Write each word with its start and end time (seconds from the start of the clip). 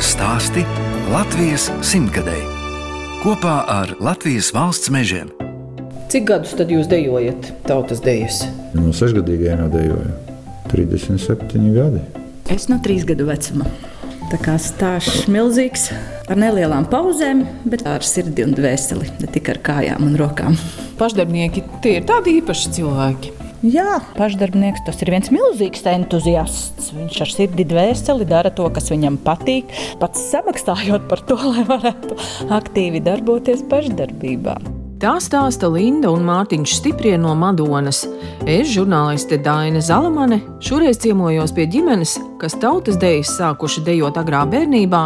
Latvijas 0.00 0.16
stāsti 0.16 0.62
Latvijas 1.12 1.64
simtgadēji 1.84 2.46
kopā 3.20 3.58
ar 3.68 3.90
Latvijas 4.00 4.46
valsts 4.56 4.88
mežiem. 4.88 5.28
Cik 6.08 6.24
gadus 6.30 6.54
tad 6.56 6.70
jūs 6.72 6.88
dejojat 6.88 7.50
tautas 7.66 8.00
dejas? 8.00 8.38
No 8.72 8.94
sešgadīgajiem 8.96 9.60
jau 9.60 9.66
dejoju. 9.74 10.14
37 10.72 11.68
gadi. 11.76 12.00
Es 12.48 12.70
no 12.72 12.78
trīs 12.80 13.04
gadu 13.04 13.28
vecuma. 13.28 13.68
Tā 14.32 14.40
kā 14.40 14.56
stāsts 14.56 15.28
milzīgs, 15.28 15.90
ar 16.32 16.40
nelielām 16.40 16.88
pauzēm, 16.88 17.44
bet 17.68 17.84
ar 17.84 18.00
sirdi 18.00 18.48
un 18.48 18.56
dvēseli, 18.56 19.12
ne 19.20 19.28
tikai 19.28 19.58
ar 19.58 19.62
kājām 19.68 20.08
un 20.08 20.16
rokām. 20.16 20.56
Pašdarbnieki 20.96 21.66
tie 21.84 21.98
ir 22.00 22.08
tādi 22.08 22.38
īpaši 22.40 22.72
cilvēki. 22.80 23.36
Jā, 23.60 23.98
pašdarbnieks 24.16 24.86
tas 24.86 25.02
ir 25.04 25.10
viens 25.12 25.28
milzīgs 25.28 25.82
entuziasts. 25.90 26.94
Viņš 26.96 27.18
ar 27.20 27.32
sirdi 27.34 27.66
dvēseli 27.68 28.24
dara 28.24 28.48
to, 28.56 28.64
kas 28.72 28.88
viņam 28.88 29.20
patīk, 29.20 29.68
pats 30.00 30.30
samaksājot 30.30 31.04
par 31.12 31.20
to, 31.28 31.36
lai 31.52 31.66
varētu 31.68 32.16
aktīvi 32.56 33.04
darboties 33.04 33.66
pašdarbībā. 33.68 34.56
Tā 35.00 35.14
stāsta 35.16 35.64
Linda 35.72 36.10
un 36.12 36.26
Mārtiņš 36.28 36.74
Stiprie 36.76 37.14
no 37.16 37.30
Madonas. 37.32 38.02
Es, 38.44 38.68
žurnāliste 38.68 39.38
Daina 39.40 39.80
Zalamane, 39.80 40.42
šoreiz 40.60 40.98
ciemojos 41.00 41.54
pie 41.56 41.64
ģimenes, 41.72 42.18
kas 42.36 42.58
tautas 42.60 42.98
dejas 43.00 43.30
sākuši 43.38 43.80
dejot 43.86 44.18
agrā 44.20 44.42
bērnībā, 44.52 45.00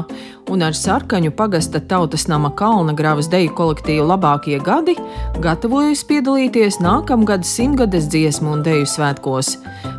un 0.50 0.64
ar 0.66 0.74
sarkaņu 0.74 1.30
pagasta 1.38 1.78
tautas 1.78 2.26
nama 2.26 2.50
Kalna 2.58 2.90
gravas 2.98 3.28
deju 3.30 3.52
kolektīvu 3.54 4.08
labākie 4.08 4.58
gadi 4.66 4.96
gatavojas 5.44 6.02
piedalīties 6.08 6.80
nākamgad 6.82 7.46
simtgades 7.46 8.08
dziesmu 8.10 8.50
un 8.56 8.64
deju 8.66 8.88
svētkos. 8.90 9.52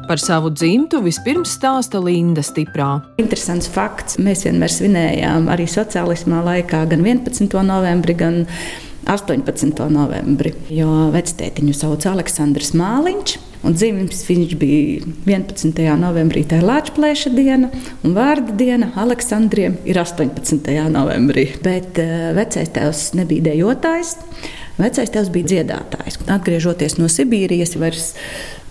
Par 0.09 0.19
savu 0.19 0.51
dzimtu 0.51 0.99
vispirms 1.05 1.53
stāsta 1.55 2.01
Linda 2.03 2.43
Stiprā. 2.43 2.97
Interesants 3.23 3.71
fakts. 3.71 4.19
Mēs 4.19 4.43
vienmēr 4.43 4.75
svinējām 4.75 5.47
arī 5.55 5.69
sociālismā 5.71 6.43
laikā 6.49 6.83
gan 6.91 7.07
11. 7.07 7.63
novembri, 7.63 8.17
gan 8.19 8.43
18. 9.05 9.85
novembrī, 9.93 10.53
jo 10.73 10.89
vectētiņu 11.13 11.75
sauc 11.77 12.07
Aleksandrs 12.09 12.73
Māliņš. 12.77 13.35
Un 13.65 13.73
dzimis 13.73 14.19
viņš 14.27 14.51
bija 14.61 15.07
11. 15.25 15.79
novembrī, 15.97 16.43
tā 16.45 16.59
ir 16.61 16.67
Latvijas 16.67 17.23
diena, 17.33 17.71
un 18.05 18.13
vārda 18.13 18.53
diena 18.57 18.91
Aleksandriem 19.01 19.79
ir 19.89 19.97
18. 19.97 20.69
novembrī. 20.93 21.47
Bet 21.65 21.97
uh, 22.01 22.29
vecais 22.37 22.69
tēvs 22.75 23.07
nebija 23.17 23.47
dejotājs, 23.49 24.19
vecais 24.77 25.13
tēvs 25.13 25.33
bija 25.33 25.53
dziedātājs. 25.53 26.21
Atgriežoties 26.29 26.99
no 27.01 27.09
Sibīrijas, 27.09 27.73
vairs 27.81 28.11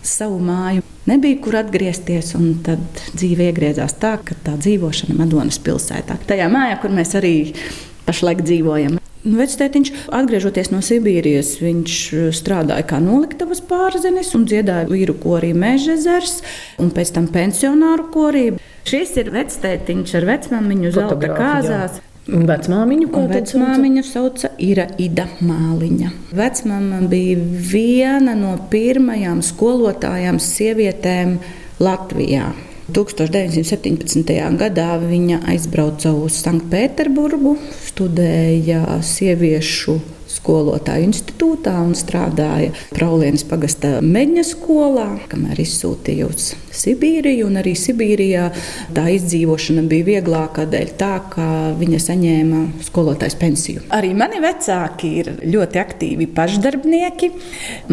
savu 0.05 0.39
māju 0.43 0.85
nebija 1.11 1.41
kur 1.43 1.59
atgriezties, 1.59 2.35
tad 2.67 2.85
dzīve 3.17 3.51
iegriezās 3.51 3.97
tā, 4.01 4.17
ka 4.25 4.37
tā 4.47 4.57
dzīvošana 4.61 5.17
Madonas 5.19 5.59
pilsētā. 5.65 6.19
Tajā 6.29 6.51
mājā, 6.53 6.79
kur 6.83 6.95
mēs 6.95 7.17
arī 7.19 7.35
pašlaik 8.07 8.45
dzīvojam. 8.45 9.01
Vectētiņš, 9.25 9.91
atgriežoties 10.13 10.69
no 10.69 10.83
Sibīrijas, 10.85 11.55
viņš 11.65 11.99
strādāja 12.37 12.85
kā 12.91 12.99
noliktavas 13.01 13.63
pārzinis 13.65 14.35
un 14.37 14.45
dziedāja 14.45 14.85
vīru 14.91 15.15
korī 15.17 15.55
Mežezers 15.57 16.43
un 16.83 16.91
pēc 16.93 17.15
tam 17.17 17.31
pensionāru 17.33 18.11
korī. 18.13 18.51
Šis 18.85 19.15
ir 19.23 19.31
vectētiņš 19.33 20.13
ar 20.21 20.29
vecmāmiņu 20.29 20.93
zelta 20.93 21.31
kāzās. 21.39 22.03
Vecmāmiņu, 22.25 23.09
ko 23.13 23.25
vecmāmiņu 23.29 24.05
sauca 24.09 24.53
Ira 24.61 24.87
Ida 25.01 25.27
Māliņa. 25.45 26.13
Vecmāma 26.37 27.01
bija 27.09 27.41
viena 27.73 28.37
no 28.37 28.55
pirmajām 28.73 29.41
skolotājām 29.45 30.41
sievietēm 30.41 31.39
Latvijā. 31.85 32.53
1917. 32.93 34.33
gadā 34.61 34.91
viņa 35.01 35.41
aizbrauca 35.49 36.13
uz 36.13 36.37
Sanktpēterburgu, 36.45 37.55
studēja 37.95 38.99
sieviešu 39.07 40.01
skolotāju 40.35 41.07
institūtā 41.07 41.77
un 41.85 41.93
strādāja 41.95 42.73
Praulienas 42.91 43.45
pagasta 43.47 44.01
meģņa 44.03 44.43
skolā, 44.49 45.07
kamēr 45.31 45.61
izsūtīja 45.63 46.27
uz 46.27 46.49
Sibīriju. 46.75 47.53
Arī 47.61 47.75
Sibīrijā 47.79 48.49
tā 48.97 49.05
izdzīvošana 49.15 49.85
bija 49.91 50.09
vieglāka 50.09 50.65
dēļ 50.71 50.91
tā, 50.99 51.13
ka 51.31 51.47
viņa 51.79 52.01
saņēma 52.03 52.63
skolotājas 52.89 53.39
pensiju. 53.39 53.85
Arī 53.95 54.11
mani 54.19 54.41
vecāki 54.43 55.13
ir 55.21 55.31
ļoti 55.45 55.83
aktīvi 55.85 56.29
pašdarbnieki. 56.35 57.31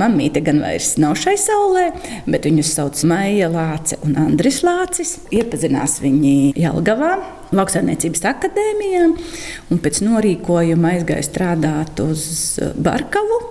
Mamīte 0.02 0.42
gan 0.48 0.64
vairs 0.66 0.96
nav 1.02 1.20
šai 1.22 1.38
saulē, 1.40 1.92
bet 2.26 2.50
viņus 2.50 2.74
sauc 2.80 3.06
Maija 3.12 3.52
Lāce 3.54 4.02
un 4.08 4.18
Andris 4.24 4.64
Lācis. 4.66 5.20
Iepazinās 5.30 6.00
viņi 6.02 6.56
Jelgavā 6.58 7.14
lauksaimniecības 7.56 8.28
akadēmijā, 8.32 9.08
un 9.72 9.82
pēc 9.84 10.04
norīkojuma 10.06 10.96
aizgāja 10.96 11.26
strādāt 11.28 12.04
uz 12.04 12.24
Barkavu. 12.80 13.42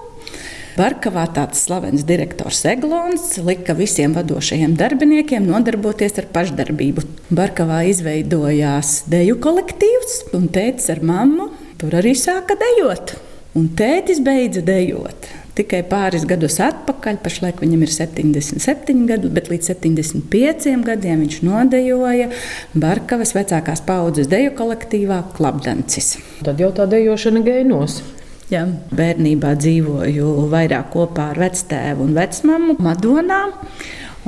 Barkavā 0.78 1.27
tāds 1.34 1.65
slavens 1.66 2.05
direktors 2.09 2.62
Eglons 2.71 3.34
lika 3.44 3.75
visiem 3.77 4.15
vadošajiem 4.16 4.77
darbiniekiem 4.78 5.44
nodarboties 5.44 6.15
ar 6.22 6.28
pašdarbību. 6.33 7.05
Barkavā 7.37 7.83
izveidojās 7.91 9.03
deju 9.10 9.37
kolektīvs, 9.44 10.15
un 10.39 10.47
tētis 10.55 10.89
ar 10.94 11.03
mammu 11.05 11.50
tur 11.81 11.99
arī 12.00 12.15
sāka 12.16 12.56
dejot. 12.60 13.16
Un 13.59 13.66
tētis 13.77 14.22
beidza 14.25 14.62
dejot. 14.65 15.27
Tikai 15.60 15.82
pāris 15.84 16.22
gadus 16.25 16.54
atpakaļ, 16.65 17.19
pašlaik 17.21 17.59
viņam 17.60 17.82
ir 17.84 17.91
77 17.93 19.03
gadi, 19.10 19.28
bet 19.28 19.50
līdz 19.53 19.75
75 19.75 20.71
gadiem 20.87 21.21
viņš 21.21 21.43
nodejoja 21.44 22.31
Barkavas 22.72 23.34
vecākās 23.37 23.82
paudzes 23.84 24.31
deju 24.31 24.54
kolektīvā 24.56 25.19
Klapdancis. 25.37 26.15
Tad 26.47 26.62
jau 26.65 26.71
tā 26.72 26.87
dejošana 26.88 27.44
gēnos. 27.44 27.98
Jā, 28.48 28.65
bērnībā 28.97 29.53
dzīvoju 29.60 30.31
vairāk 30.50 30.88
kopā 30.94 31.28
ar 31.34 31.43
vectēvu 31.44 32.09
un 32.09 32.16
vecmāmu 32.16 32.78
Madonā. 32.81 33.42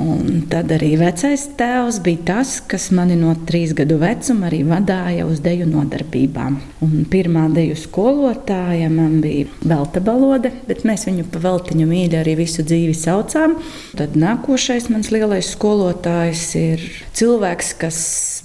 Un 0.01 0.41
tad 0.49 0.71
arī 0.73 0.95
vecais 0.97 1.43
tēvs 1.53 1.99
bija 2.01 2.23
tas, 2.31 2.55
kas 2.65 2.87
mani 2.97 3.13
no 3.19 3.35
trīs 3.45 3.75
gadu 3.77 3.99
vecuma 4.01 4.47
arī 4.47 4.63
vadīja 4.65 5.27
uz 5.29 5.37
deju 5.45 5.67
nodarbībām. 5.69 6.55
Un 6.81 7.03
pirmā 7.11 7.43
deju 7.53 7.77
skolotāja 7.77 8.89
man 8.89 9.19
bija 9.21 9.45
Velta 9.61 10.01
balode, 10.03 10.49
bet 10.65 10.81
mēs 10.87 11.05
viņu 11.05 11.27
pa 11.29 11.43
veltiņu 11.43 11.85
mīļi 11.89 12.17
arī 12.19 12.33
visu 12.41 12.65
dzīvi 12.65 12.95
saucām. 12.97 13.53
Tad 13.99 14.17
nākošais 14.17 14.89
mans 14.89 15.11
lielais 15.13 15.51
skolotājs 15.53 16.47
ir 16.57 16.87
cilvēks, 17.13 17.69
kas 17.83 17.99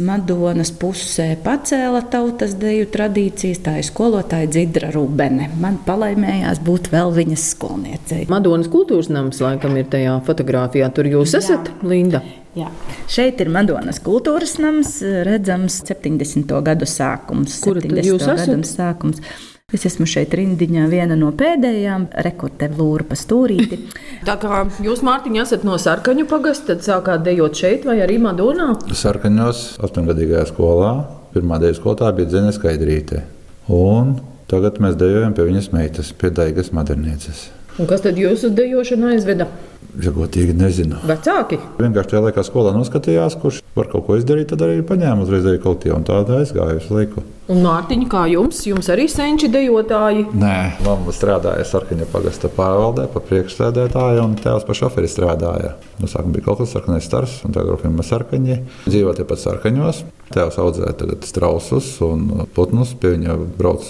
Madonas 0.05 0.71
pusē 0.77 1.31
pacēla 1.43 2.05
tautas 2.13 2.59
deju 2.61 2.91
tradīcijas. 2.93 3.63
Tā 3.65 3.79
ir 3.81 3.89
skolotāja 3.89 4.51
Dzidra 4.53 4.93
Rubene. 4.93 5.49
Man 5.59 5.81
palaimējās 5.89 6.61
būt 6.67 6.93
vēl 6.93 7.17
viņas 7.17 7.49
skolniecei. 7.57 8.29
Madonas 8.31 8.69
kultūras 8.71 9.09
nams 9.11 9.41
laikam 9.43 9.81
ir 9.81 9.89
tajā 9.91 10.21
fotografijā. 10.29 10.93
Tur 10.95 11.09
jūs 11.09 11.38
esat. 11.39 11.71
Linda? 11.87 12.23
Jā. 12.59 12.71
Šeit 13.11 13.43
ir 13.43 13.51
Madonas 13.55 14.01
kultūras 14.03 14.57
nams, 14.63 14.99
redzams 15.27 15.83
70. 15.87 16.51
gadu 16.67 16.89
sākums. 16.89 17.61
Kur 17.65 17.79
jūs 17.83 18.27
esat? 18.27 18.67
Sākums. 18.69 19.23
Es 19.69 19.83
esmu 19.85 20.07
šeit 20.09 20.33
rindiņā, 20.33 20.87
viena 20.89 21.13
no 21.13 21.29
pēdējām, 21.37 22.07
rekorte 22.25 22.71
lūra 22.73 23.05
pa 23.05 23.19
stūrīti. 23.21 23.77
Tā 24.29 24.39
kā 24.41 24.63
jūs, 24.81 25.03
Mārtiņ, 25.05 25.35
esat 25.43 25.67
no 25.69 25.75
sarkaņu 25.77 26.25
pagasta, 26.31 26.73
tad 26.73 26.87
sākāt 26.87 27.27
dejot 27.27 27.61
šeit 27.61 27.85
vai 27.85 27.99
arī 28.01 28.17
Madonā? 28.25 28.71
Sarkaņos, 28.97 29.77
astoņgadīgajā 29.85 30.47
skolā, 30.49 30.95
pirmā 31.35 31.61
deju 31.61 31.77
skolotāja 31.77 32.17
bija 32.17 32.31
Dzene 32.33 32.55
Skaidrīte. 32.57 33.21
Un 33.69 34.17
tagad 34.49 34.81
mēs 34.81 34.97
dejojam 34.97 35.37
pie 35.37 35.51
viņas 35.51 35.69
meitas, 35.77 36.15
pie 36.17 36.33
Daigas 36.33 36.73
modernieces. 36.73 37.51
Un 37.77 37.93
kas 37.93 38.01
tad 38.09 38.17
jūsu 38.17 38.49
dejošanu 38.57 39.13
aizveda? 39.13 39.51
Ja 39.99 40.13
godīgi 40.15 40.53
nezinu. 40.55 40.99
Vecāki? 41.09 41.57
Vienkārši 41.81 42.13
tajā 42.13 42.21
laikā 42.29 42.43
skolā 42.47 42.71
noskatījās, 42.77 43.35
kurš 43.43 43.63
var 43.75 43.89
kaut 43.91 44.05
ko 44.07 44.19
izdarīt, 44.19 44.51
tad 44.53 44.63
arī 44.63 44.83
paņēma 44.87 45.25
uzreiz 45.25 45.47
arī 45.49 45.59
kolektīvu 45.65 45.97
un 45.97 46.07
tādā 46.07 46.39
aizgāja 46.43 46.77
uz 46.79 46.87
laiku. 46.93 47.25
Un 47.51 47.63
Mārtiņa, 47.65 48.07
kā 48.13 48.27
jums? 48.31 48.61
Jums 48.69 48.91
arī 48.93 49.09
senči 49.11 49.49
dejotāji? 49.51 50.27
Nē, 50.39 50.59
mamma 50.85 51.15
strādāja 51.17 51.65
Sarkaņa 51.67 52.07
pagasta 52.13 52.51
pārvaldē, 52.53 53.09
pa 53.11 53.23
priekšsēdētāju, 53.31 54.23
un 54.23 54.37
tēvs 54.39 54.69
pa 54.69 54.77
šoferi 54.77 55.11
strādāja. 55.11 55.75
Nu, 55.99 56.11
sākumā 56.11 56.37
bija 56.37 56.51
kaut 56.51 56.63
kas 56.63 56.77
sarkanais 56.77 57.09
stars, 57.09 57.41
un 57.49 57.57
tagad 57.57 57.81
ir 57.89 58.09
sarkaņi. 58.13 58.61
Dzīvo 58.87 59.17
tepat 59.19 59.43
sarkaņos. 59.47 60.05
Tēvs 60.35 60.59
audzēja 60.61 60.93
tagad 61.01 61.25
strausus 61.29 61.89
un 62.05 62.27
putnus. 62.57 62.93
Pie 63.01 63.15
viņa 63.15 63.39
brauc 63.59 63.87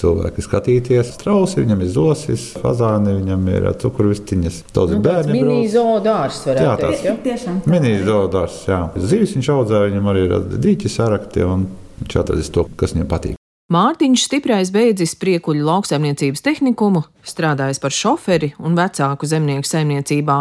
cilvēki 0.00 0.46
skatīties. 0.46 1.12
Strausi 1.18 1.60
viņam 1.60 1.84
ir 1.84 1.92
zosis, 1.92 2.48
fazāni, 2.62 3.18
viņam 3.20 3.44
ir 3.52 3.68
cukurvistiņas. 3.82 4.62
Daudz 4.72 4.96
nu, 4.96 5.02
bērni. 5.04 5.36
Mini 5.42 5.68
zoodārs 5.72 6.40
varētu 6.48 6.66
jā, 6.68 6.78
teikt. 6.80 7.06
Ja? 7.10 7.18
Tiešām. 7.28 7.60
Mini 7.68 7.94
zoodārs, 8.06 8.62
jā. 8.70 8.82
Zivis 8.96 9.36
viņš 9.36 9.52
audzēja, 9.58 9.92
viņam 9.92 10.10
arī 10.14 10.26
ir 10.30 10.36
dīķi 10.56 10.96
sarakti. 10.96 11.46
Un 11.46 11.70
Viņš 12.02 12.18
atradis 12.18 12.50
to, 12.50 12.66
kas 12.78 12.96
viņam 12.96 13.08
patīk. 13.10 13.41
Mārtiņš 13.72 14.26
Stiprais 14.26 14.68
beidzis 14.74 15.14
priekuļu 15.16 15.62
lauksaimniecības 15.64 16.42
tehnikumu, 16.44 17.00
strādājis 17.24 17.78
par 17.80 17.94
šoferi 17.94 18.50
un 18.60 18.74
vecāku 18.76 19.28
zemnieku 19.30 19.64
saimniecībā. 19.64 20.34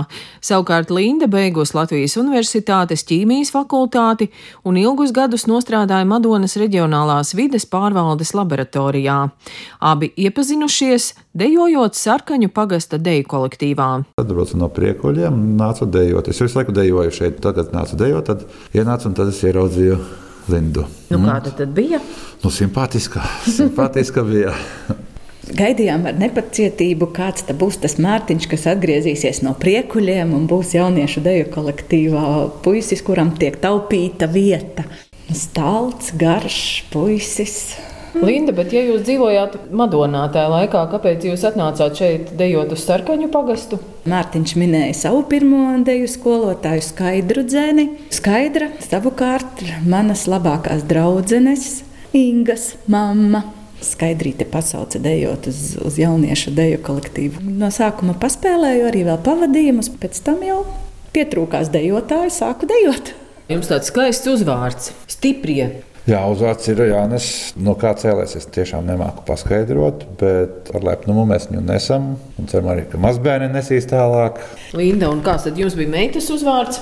Savukārt 0.43 0.89
Linda 0.91 1.29
beigus 1.31 1.71
Latvijas 1.77 2.17
Universitātes 2.19 3.05
ķīmijas 3.07 3.53
fakultāti 3.53 4.27
un 4.67 4.79
ilgus 4.81 5.13
gadus 5.15 5.45
nostrādāja 5.47 6.07
Madonas 6.09 6.57
reģionālās 6.59 7.31
vides 7.37 7.67
pārvaldes 7.71 8.33
laboratorijā. 8.35 9.19
Abi 9.79 10.09
iepazinušies, 10.25 11.13
dejojot 11.37 11.95
sarkaņu 11.95 12.49
pagasta 12.51 12.99
deju 12.99 13.29
kolektīvā. 13.31 13.91
Tad 14.19 14.33
braucu 14.33 14.59
no 14.59 14.67
priekuļiem, 14.75 15.39
nācu 15.61 15.87
dejot. 15.93 16.33
Es 16.33 16.43
visu 16.43 16.59
laiku 16.59 16.75
dejoju 16.75 17.15
šeit, 17.21 17.39
tagad 17.45 17.71
nācu 17.77 18.01
dejot, 18.01 18.33
tad 18.33 18.75
ienācu 18.75 19.07
un 19.13 19.17
tad 19.21 19.31
es 19.31 19.39
ieraudzīju 19.45 20.01
Lindu. 20.51 20.85
Nu, 21.09 21.19
mm. 21.19 21.29
Kāda 21.29 21.53
tad 21.61 21.71
bija? 21.77 22.01
Nu, 22.43 22.51
simpātiska, 22.53 23.23
simpātiska 23.59 24.25
bija. 24.27 24.55
Gaidījām 25.51 26.05
ar 26.07 26.15
nepacietību, 26.21 27.09
kāds 27.15 27.47
būs 27.59 27.81
tas 27.83 27.97
Mārtiņš, 27.99 28.47
kas 28.51 28.67
atgriezīsies 28.71 29.41
no 29.43 29.55
priekuļiem 29.59 30.35
un 30.37 30.45
būs 30.47 30.75
jauniešu 30.77 31.23
deju 31.25 31.49
kolektīvā 31.51 32.25
puisis, 32.63 33.01
kuram 33.03 33.33
tiek 33.39 33.57
taupīta 33.63 34.29
vieta. 34.31 34.85
Stalts, 35.31 36.13
garš 36.19 36.61
puisis. 36.91 37.57
Linda, 38.17 38.51
bet 38.55 38.73
ja 38.75 38.81
jūs 38.83 39.05
dzīvojāt 39.07 39.55
Madonā 39.75 40.25
tajā 40.33 40.49
laikā, 40.51 40.81
kāpēc 40.91 41.23
jūs 41.29 41.45
atnācāt 41.47 41.95
šeit 41.99 42.33
dejot 42.39 42.73
uz 42.75 42.83
sarkaņu 42.83 43.29
pagastu? 43.31 43.79
Mārtiņš 44.11 44.55
minēja 44.59 44.97
savu 45.05 45.23
pirmo 45.31 45.77
deju 45.85 46.09
skolotāju 46.11 46.83
Skaidru 46.83 47.45
dzēni. 47.47 47.87
Skaidra 48.11 48.67
savukārt 48.83 49.63
manas 49.87 50.27
labākās 50.31 50.83
draudzenes 50.89 51.83
Ingas 52.17 52.73
mamma. 52.91 53.45
Skaidrīte 53.81 54.45
pasauca 54.45 54.99
dejot 55.01 55.47
uz, 55.49 55.61
uz 55.81 55.95
jauniešu 55.97 56.51
deju 56.53 56.81
kolektīvu. 56.85 57.41
No 57.57 57.71
sākuma 57.73 58.13
paspēlēju 58.19 58.89
arī 58.91 59.05
vēl 59.07 59.21
pavadījumus, 59.25 59.89
pēc 60.01 60.19
tam 60.27 60.43
jau 60.45 60.59
pietrūkās 61.15 61.71
dejotāju, 61.73 62.33
sāku 62.35 62.69
dejot. 62.69 63.15
Jums 63.51 63.71
tāds 63.71 63.89
skaists 63.89 64.29
uzvārds- 64.31 64.91
stiprie. 65.15 65.81
Jā, 66.09 66.21
uzvārds 66.25 66.65
ir 66.71 66.79
Jānis. 66.89 67.25
No 67.61 67.75
kā 67.77 67.91
cēlēs, 67.97 68.33
es 68.39 68.47
tiešām 68.49 68.87
nemāku 68.89 69.21
paskaidrot, 69.27 70.07
bet 70.17 70.71
ar 70.73 70.87
lepnumu 70.87 71.27
mēs 71.29 71.45
viņu 71.51 71.61
nesam. 71.67 72.15
Un 72.41 72.49
ceram 72.49 72.71
arī, 72.73 72.87
ka 72.89 72.97
mazbērni 73.01 73.51
nesīs 73.53 73.85
tālāk. 73.91 74.41
Linda, 74.73 75.11
un 75.13 75.21
kāds 75.25 75.45
tad 75.45 75.61
jums 75.61 75.77
bija 75.77 75.93
meitas 75.93 76.31
uzvārds? 76.33 76.81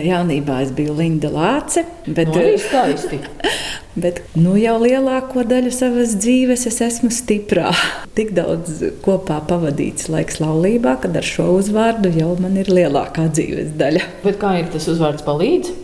Jaunībā 0.00 0.60
es 0.64 0.70
biju 0.72 0.94
Linda 0.96 1.32
Lāce. 1.34 1.82
Bet, 2.06 2.30
no, 2.30 2.38
nu, 2.38 2.54
skaisti. 2.62 3.18
bet 4.06 4.22
nu, 4.38 4.54
jau 4.60 4.76
lielāko 4.84 5.42
daļu 5.50 5.74
savas 5.74 6.14
dzīves 6.22 6.68
es 6.70 6.80
esmu 6.86 7.10
stiprā. 7.10 7.74
Tik 8.16 8.32
daudz 8.38 8.86
kopā 9.02 9.42
pavadīts 9.50 10.06
laiks 10.14 10.38
laulībā, 10.38 10.94
kad 11.02 11.18
ar 11.18 11.26
šo 11.26 11.50
uzvārdu 11.58 12.14
jau 12.14 12.32
man 12.38 12.54
ir 12.62 12.70
lielākā 12.70 13.26
dzīves 13.34 13.74
daļa. 13.82 14.06
Bet 14.22 14.38
kā 14.40 14.60
ir 14.62 14.70
tas 14.70 14.86
uzvārds 14.94 15.26
palīdz? 15.26 15.74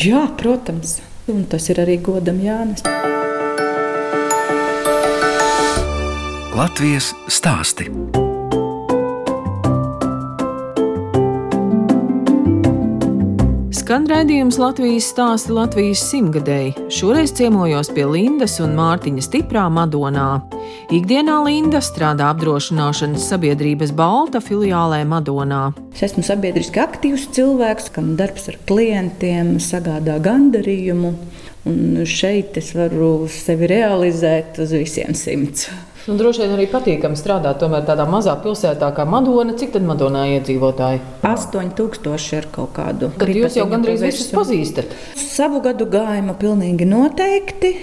Jā, 0.00 0.26
protams. 0.40 1.02
Un 1.30 1.44
tas 1.46 1.68
ir 1.70 1.78
arī 1.78 2.00
godam 2.02 2.40
Jānis. 2.42 2.82
Latvijas 6.58 7.12
stāsti. 7.30 7.88
Skan 13.92 14.06
raidījums 14.08 14.56
Latvijas 14.56 15.04
stāsta 15.12 15.52
Latvijas 15.52 16.00
simtgadēji. 16.08 16.70
Šoreiz 16.96 17.34
ciemojos 17.36 17.90
pie 17.92 18.06
Lindas 18.08 18.54
un 18.64 18.72
Mārtiņa 18.78 19.24
stiprā 19.26 19.66
Madonā. 19.68 20.30
Ikdienā 20.96 21.34
Linda 21.44 21.82
strādā 21.84 22.30
apdrošināšanas 22.32 23.26
sabiedrības 23.28 23.92
Balta 23.92 24.40
filiālē 24.40 25.02
Madonā. 25.10 25.60
Es 25.92 26.06
esmu 26.08 26.24
sabiedriski 26.24 26.80
aktīvs 26.80 27.28
cilvēks, 27.36 27.92
kam 27.92 28.14
darbs 28.16 28.48
ar 28.48 28.56
klientiem 28.64 29.58
sagādā 29.60 30.16
gandarījumu. 30.24 31.12
Un 31.68 32.06
šeit 32.08 32.56
es 32.64 32.72
varu 32.72 33.28
sevi 33.28 33.68
realizēt 33.76 34.56
uz 34.64 34.72
visiem 34.72 35.12
simts. 35.12 35.68
Un 36.10 36.18
droši 36.18 36.42
vien 36.42 36.52
arī 36.56 36.64
patīkami 36.66 37.14
strādāt 37.18 37.60
tomēr 37.62 37.84
tādā 37.86 38.08
mazā 38.10 38.34
pilsētā 38.42 38.88
kā 38.96 39.04
Madona. 39.06 39.54
Cik 39.58 39.76
tad 39.76 39.86
Madonā 39.86 40.24
iedzīvotāji? 40.32 40.98
8000 41.22 42.38
ar 42.40 42.48
kaut 42.50 42.72
kādu. 42.74 43.12
Tad 43.20 43.30
jūs 43.30 43.58
jau 43.60 43.68
gandrīz 43.70 44.02
visus 44.02 44.32
pazīstat. 44.34 44.96
Savu 45.14 45.62
gadu 45.62 45.86
gājumu 45.92 46.34
pilnīgi 46.40 46.88
noteikti. 46.90 47.76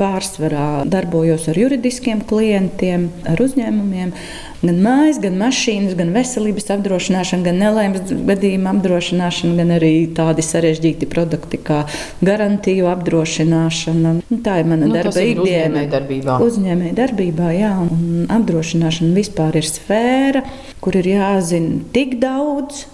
Pārsvarā 0.00 0.86
darbojos 0.88 1.46
ar 1.52 1.60
juridiskiem 1.60 2.24
klientiem, 2.26 3.10
ar 3.28 3.40
uzņēmumiem. 3.44 4.14
Gan 4.64 4.78
mājas, 4.82 5.18
gan 5.20 5.36
mašīnas, 5.38 5.92
gan 5.98 6.10
veselības 6.14 6.70
apdrošināšana, 6.74 7.44
gan 7.44 7.58
nelaimes 7.60 8.08
gadījuma 8.26 8.72
apdrošināšana, 8.72 9.52
gan 9.60 9.74
arī 9.76 9.92
tādi 10.16 10.42
sarežģīti 10.42 11.08
produkti 11.12 11.60
kā 11.62 11.82
garantiju 12.24 12.88
apdrošināšana. 12.90 14.14
Nu, 14.24 14.40
tā 14.42 14.58
ir 14.62 14.70
mana 14.72 14.88
nu, 14.88 14.96
darba 14.96 15.22
ikdiena. 15.22 15.44
Uzņēmēja 15.44 15.92
darbībā. 15.92 16.38
Uzņēmēja 16.48 16.96
darbībā, 17.02 17.52
jā, 17.66 17.74
un 17.82 18.26
apdrošināšana 18.32 19.14
vispār 19.16 19.58
ir 19.60 19.66
sfēra, 19.68 20.42
kur 20.82 20.96
ir 20.98 21.08
jāzina 21.16 21.82
tik 21.94 22.18
daudz, 22.22 22.86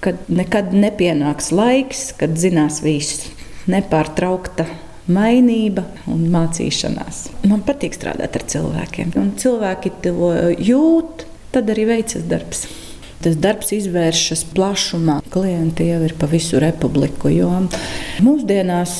ka 0.00 0.14
nekad 0.32 0.72
nepienāks 0.76 1.50
laiks, 1.52 2.10
kad 2.18 2.38
zinās 2.40 2.80
viss 2.84 3.28
nepārtraukta 3.70 4.66
mainība 5.10 5.84
un 6.10 6.28
mācīšanās. 6.32 7.26
Man 7.50 7.64
patīk 7.66 7.96
strādāt 7.96 8.38
ar 8.38 8.46
cilvēkiem, 8.52 9.14
un 9.20 9.34
cilvēki 9.40 9.94
to 10.04 10.30
jūt, 10.60 11.26
tad 11.54 11.72
arī 11.72 11.88
veicas 11.96 12.24
darbs. 12.30 12.68
Tas 13.20 13.34
darbs 13.36 13.74
izvēršas 13.76 14.46
plašumā. 14.54 15.18
Klienti 15.32 15.90
jau 15.90 16.00
ir 16.06 16.14
pa 16.16 16.28
visu 16.30 16.60
republiku, 16.62 17.28
mūsdienās 18.24 18.94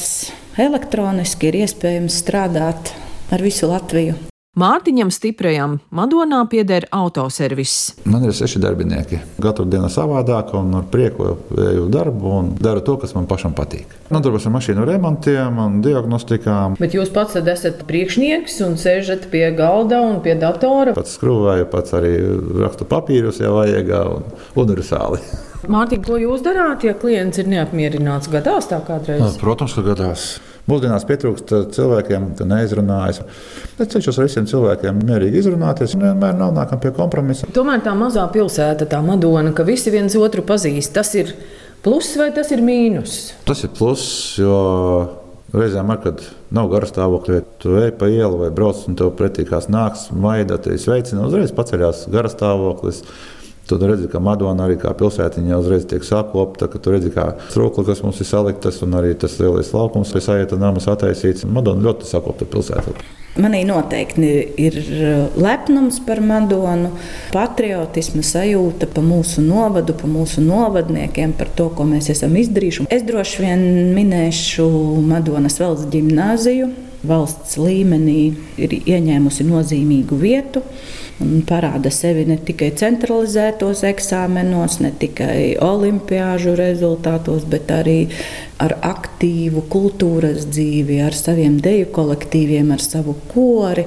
elektroniski 0.60 1.48
ir 1.48 1.62
iespējams 1.62 2.20
strādāt 2.20 2.92
ar 3.32 3.46
visu 3.46 3.70
Latviju. 3.70 4.29
Mārtiņam 4.58 5.12
Stiprajam 5.14 5.76
Madonā 5.94 6.40
pieder 6.50 6.82
autoserviss. 6.90 7.92
Man 8.10 8.24
ir 8.26 8.32
seši 8.34 8.58
darbinieki. 8.58 9.20
Katru 9.38 9.62
dienu 9.70 9.86
savādāk, 9.86 10.50
un 10.58 10.74
ar 10.74 10.88
prieku 10.90 11.36
eju 11.54 11.84
darbu 11.94 12.32
un 12.34 12.48
daru 12.58 12.82
to, 12.82 12.96
kas 12.98 13.14
man 13.14 13.28
pašam 13.30 13.54
patīk. 13.54 13.94
Nodarbos 14.10 14.48
ar 14.50 14.54
mašīnu 14.56 14.88
remontiem 14.90 15.62
un 15.62 15.78
diagnostikām. 15.86 16.74
Bet 16.82 16.98
jūs 16.98 17.14
pats 17.14 17.38
esat 17.38 17.86
priekšnieks 17.86 18.58
un 18.66 18.74
sēžat 18.74 19.30
pie 19.30 19.46
galda 19.54 20.02
un 20.08 20.18
pie 20.24 20.34
datora. 20.34 20.96
Pats 20.98 21.14
skrūvēju, 21.14 21.70
pats 21.70 21.94
arī 21.94 22.16
rakstu 22.64 22.90
papīrus, 22.90 23.38
ja 23.38 23.54
vajag, 23.54 23.94
un 24.18 24.26
universāli. 24.66 25.22
Mārtiņ, 25.70 26.02
ko 26.02 26.18
jūs 26.18 26.42
darāt, 26.42 26.82
ja 26.82 26.98
klients 26.98 27.38
ir 27.38 27.46
neapmierināts? 27.54 28.26
Gadās 28.34 28.66
tā 28.66 28.82
kādreiz? 28.82 29.38
Protams, 29.38 29.78
ka 29.78 29.86
gadās. 29.92 30.32
Mūsdienās 30.68 31.06
pietrūkst 31.08 31.54
cilvēkiem, 31.74 32.26
kas 32.38 32.48
neizrunājas. 32.50 33.22
Es 33.80 33.88
cenšos 33.94 34.18
ar 34.20 34.28
visiem 34.28 34.48
cilvēkiem 34.50 35.00
mierīgi 35.08 35.40
izrunāties, 35.40 35.94
un 35.96 36.04
vienmēr 36.08 36.36
nonākam 36.38 36.82
pie 36.82 36.92
kompromisa. 36.96 37.48
Tomēr 37.54 37.80
tā 37.86 37.94
mazā 37.98 38.26
pilsēta, 38.32 38.88
tā 38.90 39.00
Madona, 39.04 39.54
ka 39.56 39.66
visi 39.66 39.92
viens 39.94 40.16
otru 40.20 40.44
pazīst, 40.46 40.92
tas 40.96 41.14
ir 41.16 41.32
pluss 41.84 42.18
vai 42.20 42.28
tas 42.36 42.52
ir 42.52 42.62
mīnus? 42.64 43.16
Tas 43.48 43.64
ir 43.64 43.72
pluss, 43.76 44.36
jo 44.38 44.60
reizēm, 45.54 45.90
ar, 45.90 46.00
kad 46.04 46.22
nav 46.54 46.70
gara 46.70 46.88
stāvokļa, 46.88 47.40
tu 47.62 47.74
ej 47.80 47.92
pa 47.98 48.10
ielu 48.10 48.38
vai 48.44 48.50
brauc, 48.54 48.84
un 48.90 48.98
tev 48.98 49.12
pretī 49.18 49.46
kāds 49.48 49.70
nāks, 49.72 50.08
maida, 50.14 50.60
te 50.62 50.76
sveicina, 50.78 51.24
uzreiz 51.26 51.54
paceļās 51.56 52.06
gara 52.12 52.30
stāvoklis. 52.30 53.02
Tad 53.70 53.84
redzi, 53.86 54.08
ka 54.10 54.18
Madona 54.18 54.64
arī 54.66 54.74
kā 54.82 54.90
pilsētiņa 54.98 55.58
uzreiz 55.62 55.84
tiek 55.86 56.02
sakopta, 56.06 56.66
ka 56.66 56.80
tur 56.82 56.96
redzi, 56.96 57.12
kā 57.14 57.28
trūkli, 57.52 57.84
kas 57.86 58.02
mums 58.02 58.18
ir 58.18 58.26
saliktas, 58.26 58.80
un 58.82 58.96
arī 58.98 59.14
tas 59.14 59.36
lielais 59.38 59.70
laukums, 59.70 60.10
kas 60.16 60.26
aiziet 60.34 60.56
namas 60.58 60.90
attaisīts. 60.90 61.46
Madona 61.46 61.86
ļoti 61.86 62.08
sakopta 62.10 62.48
pilsēta. 62.50 62.98
Manī 63.38 63.60
noteikti 63.62 64.28
ir 64.58 64.76
lepnums 65.38 66.00
par 66.02 66.18
Madonu, 66.18 66.90
patriotisma 67.30 68.24
sajūta 68.26 68.88
par 68.90 69.06
mūsu 69.06 69.44
novadu, 69.46 69.94
par 69.94 70.10
mūsu 70.10 70.42
novadniekiem, 70.42 71.36
par 71.38 71.52
to, 71.54 71.68
ko 71.76 71.86
mēs 71.86 72.10
esam 72.10 72.34
izdarījuši. 72.40 72.88
Es 72.90 73.06
droši 73.06 73.44
vien 73.44 73.62
minēšu 73.94 74.66
Madonas 75.06 75.60
valsts 75.62 75.86
gimnāziju. 75.94 76.72
Valsts 77.06 77.54
līmenī 77.56 78.32
ir 78.60 78.74
ieņēmusi 78.82 79.46
nozīmīgu 79.46 80.18
vietu 80.20 80.60
un 81.20 81.42
parāda 81.46 81.92
sevi 81.92 82.24
ne 82.28 82.38
tikai 82.40 82.70
centralizētos 82.80 83.84
eksāmenos, 83.88 84.80
ne 84.84 84.92
tikai 85.00 85.56
olimpiāžu 85.64 86.56
rezultātos, 86.58 87.44
bet 87.50 87.70
arī 87.74 87.98
ar 88.60 88.76
aktīvu 88.84 89.64
kultūras 89.72 90.48
dzīvi, 90.50 90.98
ar 91.04 91.16
saviem 91.16 91.60
deju 91.64 91.88
kolektīviem, 91.96 92.74
ar 92.74 92.84
savu 92.84 93.16
kori. 93.32 93.86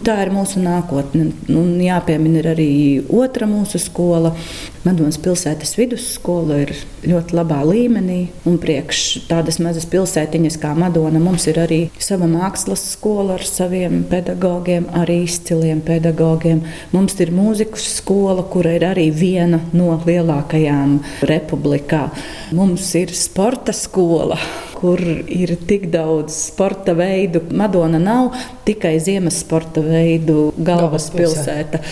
Tā 0.00 0.14
ir 0.24 0.30
mūsu 0.32 0.62
nākotne. 0.64 1.26
Un 1.52 1.74
jāpiemina 1.84 2.40
arī 2.54 2.70
otra 3.12 3.44
mūsu 3.48 3.76
skola. 3.80 4.32
Madonas 4.80 5.18
pilsētas 5.20 5.74
vidusskola 5.76 6.62
ir 6.62 6.72
ļoti 7.04 7.36
labā 7.36 7.58
līmenī. 7.68 8.20
Un 8.48 8.56
priekš 8.60 9.26
tādas 9.28 9.60
mazas 9.60 9.84
pilsētiņas 9.92 10.56
kā 10.62 10.72
Madona 10.76 11.20
mums 11.20 11.44
ir 11.52 11.60
arī 11.60 11.82
sava 12.00 12.28
māksla 12.28 12.70
mākslas 12.70 12.82
skola 12.94 13.34
ar 13.38 13.44
saviem 13.44 14.04
pedagogiem, 14.10 14.86
arī 14.94 15.24
izciliem 15.24 15.80
pedagogiem. 15.80 16.62
Mums 16.94 17.18
ir 17.20 17.34
mūzikas 17.34 17.86
skola, 17.98 18.44
kura 18.50 18.74
ir 18.78 18.86
arī 18.92 19.10
viena 19.14 19.60
no 19.76 19.92
lielākajām 20.06 20.98
republikā. 21.30 22.08
Mums 22.56 22.94
ir 22.98 23.14
sporta 23.16 23.74
skola 23.76 24.38
kur 24.80 25.00
ir 25.28 25.52
tik 25.68 25.90
daudz 25.92 26.32
sporta 26.46 26.94
veidu. 26.96 27.42
Madona 27.52 28.00
nav 28.00 28.32
tikai 28.64 28.94
ziemas 29.02 29.42
sporta 29.44 29.84
veidu 29.84 30.48
galvaspilsēta. 30.56 31.82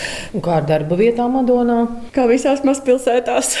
Kā 0.41 0.57
ar 0.57 0.67
darba 0.69 0.97
vietām 0.99 1.37
Madonā? 1.37 1.83
Kā 2.15 2.25
visās 2.31 2.65
mazpilsētās. 2.65 3.53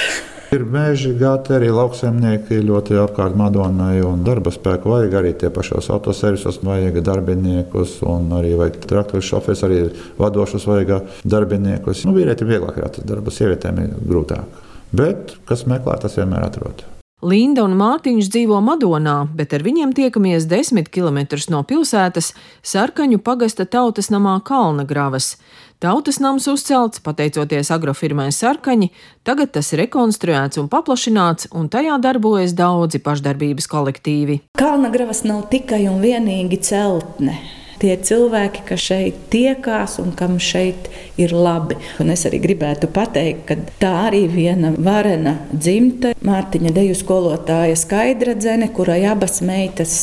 Ir 0.49 0.63
meži, 0.65 1.11
gāti 1.13 1.53
arī 1.53 1.67
lauksaimnieki 1.69 2.63
ļoti 2.65 2.97
apkārt 2.97 3.35
Madonai, 3.37 3.99
un 4.01 4.23
darba 4.25 4.49
spēku 4.49 4.89
vajag 4.89 5.13
arī 5.19 5.35
tie 5.37 5.51
pašos 5.53 5.91
autoservisos, 5.93 6.57
vajag 6.65 6.97
darbiniekus, 7.05 7.99
un 8.01 8.33
arī 8.33 8.55
vajag 8.57 8.81
traktoru 8.89 9.21
šoferis, 9.29 9.61
arī 9.67 9.81
vadošus 10.17 10.65
vajag 10.65 10.95
darbiniekus. 11.21 12.01
Nu, 12.09 12.17
vīrietim 12.17 12.49
vieglāk 12.49 12.81
ir 12.81 12.89
atrast 12.89 13.09
darbu, 13.11 13.33
sievietēm 13.35 13.83
ir 13.85 13.97
grūtāk. 14.09 14.63
Bet 14.89 15.37
kas 15.45 15.67
meklē, 15.69 15.99
tas 16.01 16.17
vienmēr 16.17 16.49
atrod. 16.49 16.81
Linda 17.19 17.65
un 17.67 17.73
Mārtiņš 17.75 18.29
dzīvo 18.31 18.57
Madonā, 18.63 19.25
bet 19.35 19.51
ar 19.51 19.61
viņiem 19.65 19.91
tiekamies 19.91 20.45
desmit 20.47 20.87
km 20.87 21.25
no 21.51 21.65
pilsētas 21.67 22.31
Sarkaņu 22.63 23.19
pagasta 23.19 23.65
tautas 23.67 24.07
namā 24.07 24.37
Kalna 24.47 24.85
gravas. 24.87 25.33
Tautas 25.79 26.17
nams 26.19 26.43
uzcelts 26.51 26.99
pateicoties 26.99 27.69
agrofirmai 27.71 28.33
Sarkaņi, 28.35 28.89
tagad 29.23 29.53
tas 29.55 29.69
ir 29.71 29.79
rekonstruēts 29.85 30.59
un 30.59 30.67
paplašināts, 30.67 31.47
un 31.55 31.69
tajā 31.71 31.95
darbojas 32.03 32.51
daudzi 32.51 32.99
pašdarbības 33.05 33.69
kolektīvi. 33.71 34.41
Kalna 34.59 34.91
gravas 34.91 35.23
nav 35.23 35.45
tikai 35.53 35.85
un 35.87 36.03
vienīgi 36.03 36.59
celtne 36.67 37.37
tie 37.79 37.95
cilvēki, 37.97 38.63
kas 38.69 38.83
šeit 38.89 39.19
tiekās 39.33 39.97
un 40.01 40.11
kam 40.17 40.37
šeit 40.41 40.89
ir 41.19 41.33
labi. 41.35 41.77
Un 42.01 42.11
es 42.13 42.25
arī 42.27 42.41
gribētu 42.43 42.89
pateikt, 42.93 43.45
ka 43.47 43.57
tā 43.81 43.93
arī 44.09 44.25
viena 44.31 44.73
varena 44.75 45.37
dzimta, 45.53 46.13
Mārtiņa 46.25 46.73
deju 46.75 46.95
skolotāja 46.99 47.77
Skaidra 47.79 48.35
Dzene, 48.37 48.67
kurai 48.75 48.99
abas 49.07 49.39
meitas 49.45 49.93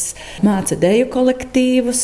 māca 0.45 0.79
deju 0.81 1.11
kolektīvus, 1.13 2.03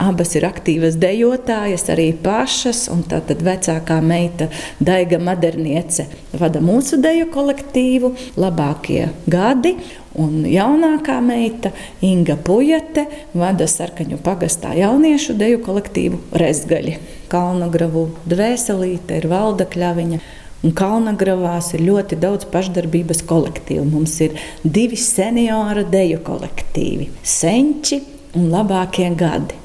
abas 0.00 0.34
ir 0.38 0.46
aktīvas 0.48 0.96
dejotājas, 1.00 1.86
arī 1.92 2.10
pašas, 2.24 2.86
un 2.92 3.04
tātad 3.10 3.44
vecākā 3.44 4.00
meita 4.04 4.48
Daiga 4.80 5.20
Maderniece 5.22 6.08
vada 6.40 6.62
mūsu 6.64 7.00
deju 7.02 7.28
kolektīvu, 7.34 8.14
labākie 8.40 9.10
gadi, 9.30 9.76
Un 10.18 10.42
jaunākā 10.48 11.20
meita 11.22 11.70
Inga 12.02 12.34
Pujate 12.34 13.04
vada 13.36 13.68
sarkaņu 13.70 14.18
pagastā 14.24 14.72
jauniešu 14.74 15.36
deju 15.38 15.60
kolektīvu 15.62 16.18
Rezgaļi. 16.40 16.96
Kalnagravu 17.30 18.08
dvēselīte 18.30 19.20
ir 19.20 19.28
valda 19.30 19.68
kļaviņa. 19.70 20.18
Un 20.66 20.74
Kalnagravās 20.76 21.70
ir 21.76 21.86
ļoti 21.86 22.18
daudz 22.20 22.48
pašdarbības 22.50 23.22
kolektīvu. 23.30 23.86
Mums 23.86 24.18
ir 24.26 24.34
divi 24.64 24.98
senioru 24.98 25.86
deju 25.88 26.20
kolektīvi- 26.26 27.08
Senči 27.38 28.02
un 28.34 28.50
labākie 28.50 29.08
gadi. 29.16 29.59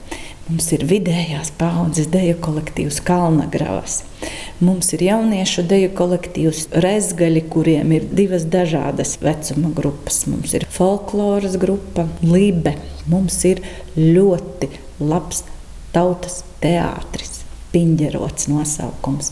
Mums 0.46 0.68
ir 0.76 0.84
vidējās 0.86 1.50
paudzes 1.58 2.06
deju 2.14 2.36
kolektīvs 2.46 3.00
Kalnagravas. 3.08 4.04
Mums 4.62 4.92
ir 4.94 5.02
jauniešu 5.08 5.64
deju 5.66 5.90
kolektīvs 5.98 6.68
Rezgaļi, 6.86 7.42
kuriem 7.50 7.96
ir 7.98 8.06
divas 8.14 8.46
dažādas 8.54 9.16
vecuma 9.24 9.72
grupas. 9.74 10.20
Mums 10.30 10.54
ir 10.54 10.68
folkloras 10.70 11.58
grupa, 11.58 12.06
Libe. 12.22 12.76
Mums 13.10 13.40
ir 13.50 13.64
ļoti 13.98 14.70
labs 15.02 15.42
tautas 15.96 16.44
teātris, 16.62 17.42
piņģerots 17.74 18.46
nosaukums. 18.54 19.32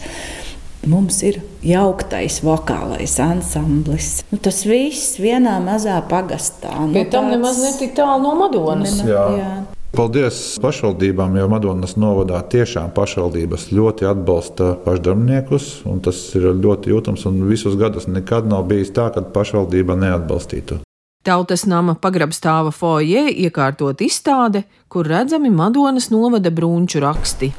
Mums 0.89 1.21
ir 1.29 1.37
jauktais 1.61 2.41
vokālais 2.43 3.13
ansamblis. 3.21 4.23
Nu, 4.33 4.41
tas 4.41 4.65
viss 4.65 5.21
vienā 5.21 5.59
mazā 5.61 6.01
pagastā. 6.09 6.73
Nu, 6.73 6.97
Pie 6.97 7.05
tam 7.05 7.29
tāds... 7.29 7.37
nemaz 7.37 7.63
netik 7.69 7.93
tālu 8.01 8.25
no 8.25 8.33
Madonas. 8.41 8.97
Nema, 8.97 9.13
jā. 9.13 9.29
Jā. 9.37 9.53
Paldies 9.93 10.57
pašvaldībām, 10.57 11.35
jo 11.37 11.45
Madonas 11.51 11.91
novadā 12.01 12.39
tiešām 12.49 12.89
pašvaldības 12.95 13.67
ļoti 13.77 14.07
atbalsta 14.09 14.71
pašdarbniekus. 14.81 15.67
Tas 16.01 16.21
ir 16.33 16.47
ļoti 16.57 16.89
jūtams 16.89 17.27
un 17.29 17.35
visus 17.45 17.75
gadus 17.77 18.07
nekad 18.09 18.47
nav 18.49 18.65
bijis 18.71 18.89
tā, 18.95 19.11
ka 19.13 19.21
pašvaldība 19.35 19.93
neatbalstītu. 20.01 20.79
Tautas 21.21 21.67
nama 21.69 21.93
pagrabstāva 21.93 22.73
foijē 22.73 23.27
iekārtot 23.45 24.01
izstāde, 24.01 24.63
kur 24.89 25.05
redzami 25.05 25.53
Madonas 25.53 26.09
novada 26.09 26.49
brūnču 26.49 27.03
raksti. 27.05 27.51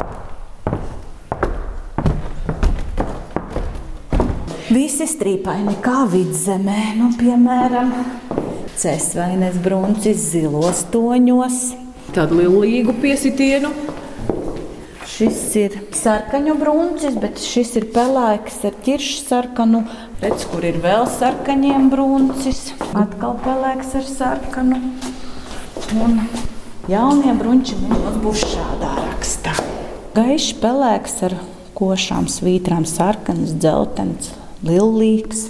Visi 4.74 5.06
strīpaini 5.06 5.78
kā 5.86 6.02
vidzemē, 6.10 6.82
nu, 6.98 7.12
piemēram, 7.14 7.94
cēsvaines 8.74 9.62
brūncis 9.62 10.28
zilos 10.34 10.82
toņos 10.90 11.83
tādu 12.14 12.38
lielu 12.38 12.62
līgu 12.62 12.94
piesitienu. 13.02 13.71
Šis 15.14 15.40
ir 15.61 15.75
sarkaņu 15.94 16.54
brūncis, 16.59 17.16
bet 17.23 17.38
šis 17.42 17.75
ir 17.78 17.87
pelēks 17.94 18.62
ar 18.66 18.76
ķiršu 18.87 19.18
sarkanu. 19.28 19.85
Redz, 20.23 20.47
kur 20.50 20.64
ir 20.66 20.80
vēl 20.83 21.06
sarkaņiem 21.11 21.90
brūncis. 21.92 22.62
Atkal 22.99 23.37
pelēks 23.44 23.94
ar 24.00 24.09
sarkanu. 24.09 24.80
Un 26.02 26.16
jaunie 26.90 27.35
brūnči 27.38 27.78
mums 27.83 28.18
būs 28.25 28.47
šādā 28.54 28.94
rakstā. 29.02 29.54
Gaišs 30.14 30.54
pelēks 30.62 31.21
ar 31.28 31.37
košām 31.78 32.30
svītrām, 32.30 32.87
sarkanas, 32.87 33.54
dzeltenas, 33.59 34.33
lillīgs. 34.66 35.49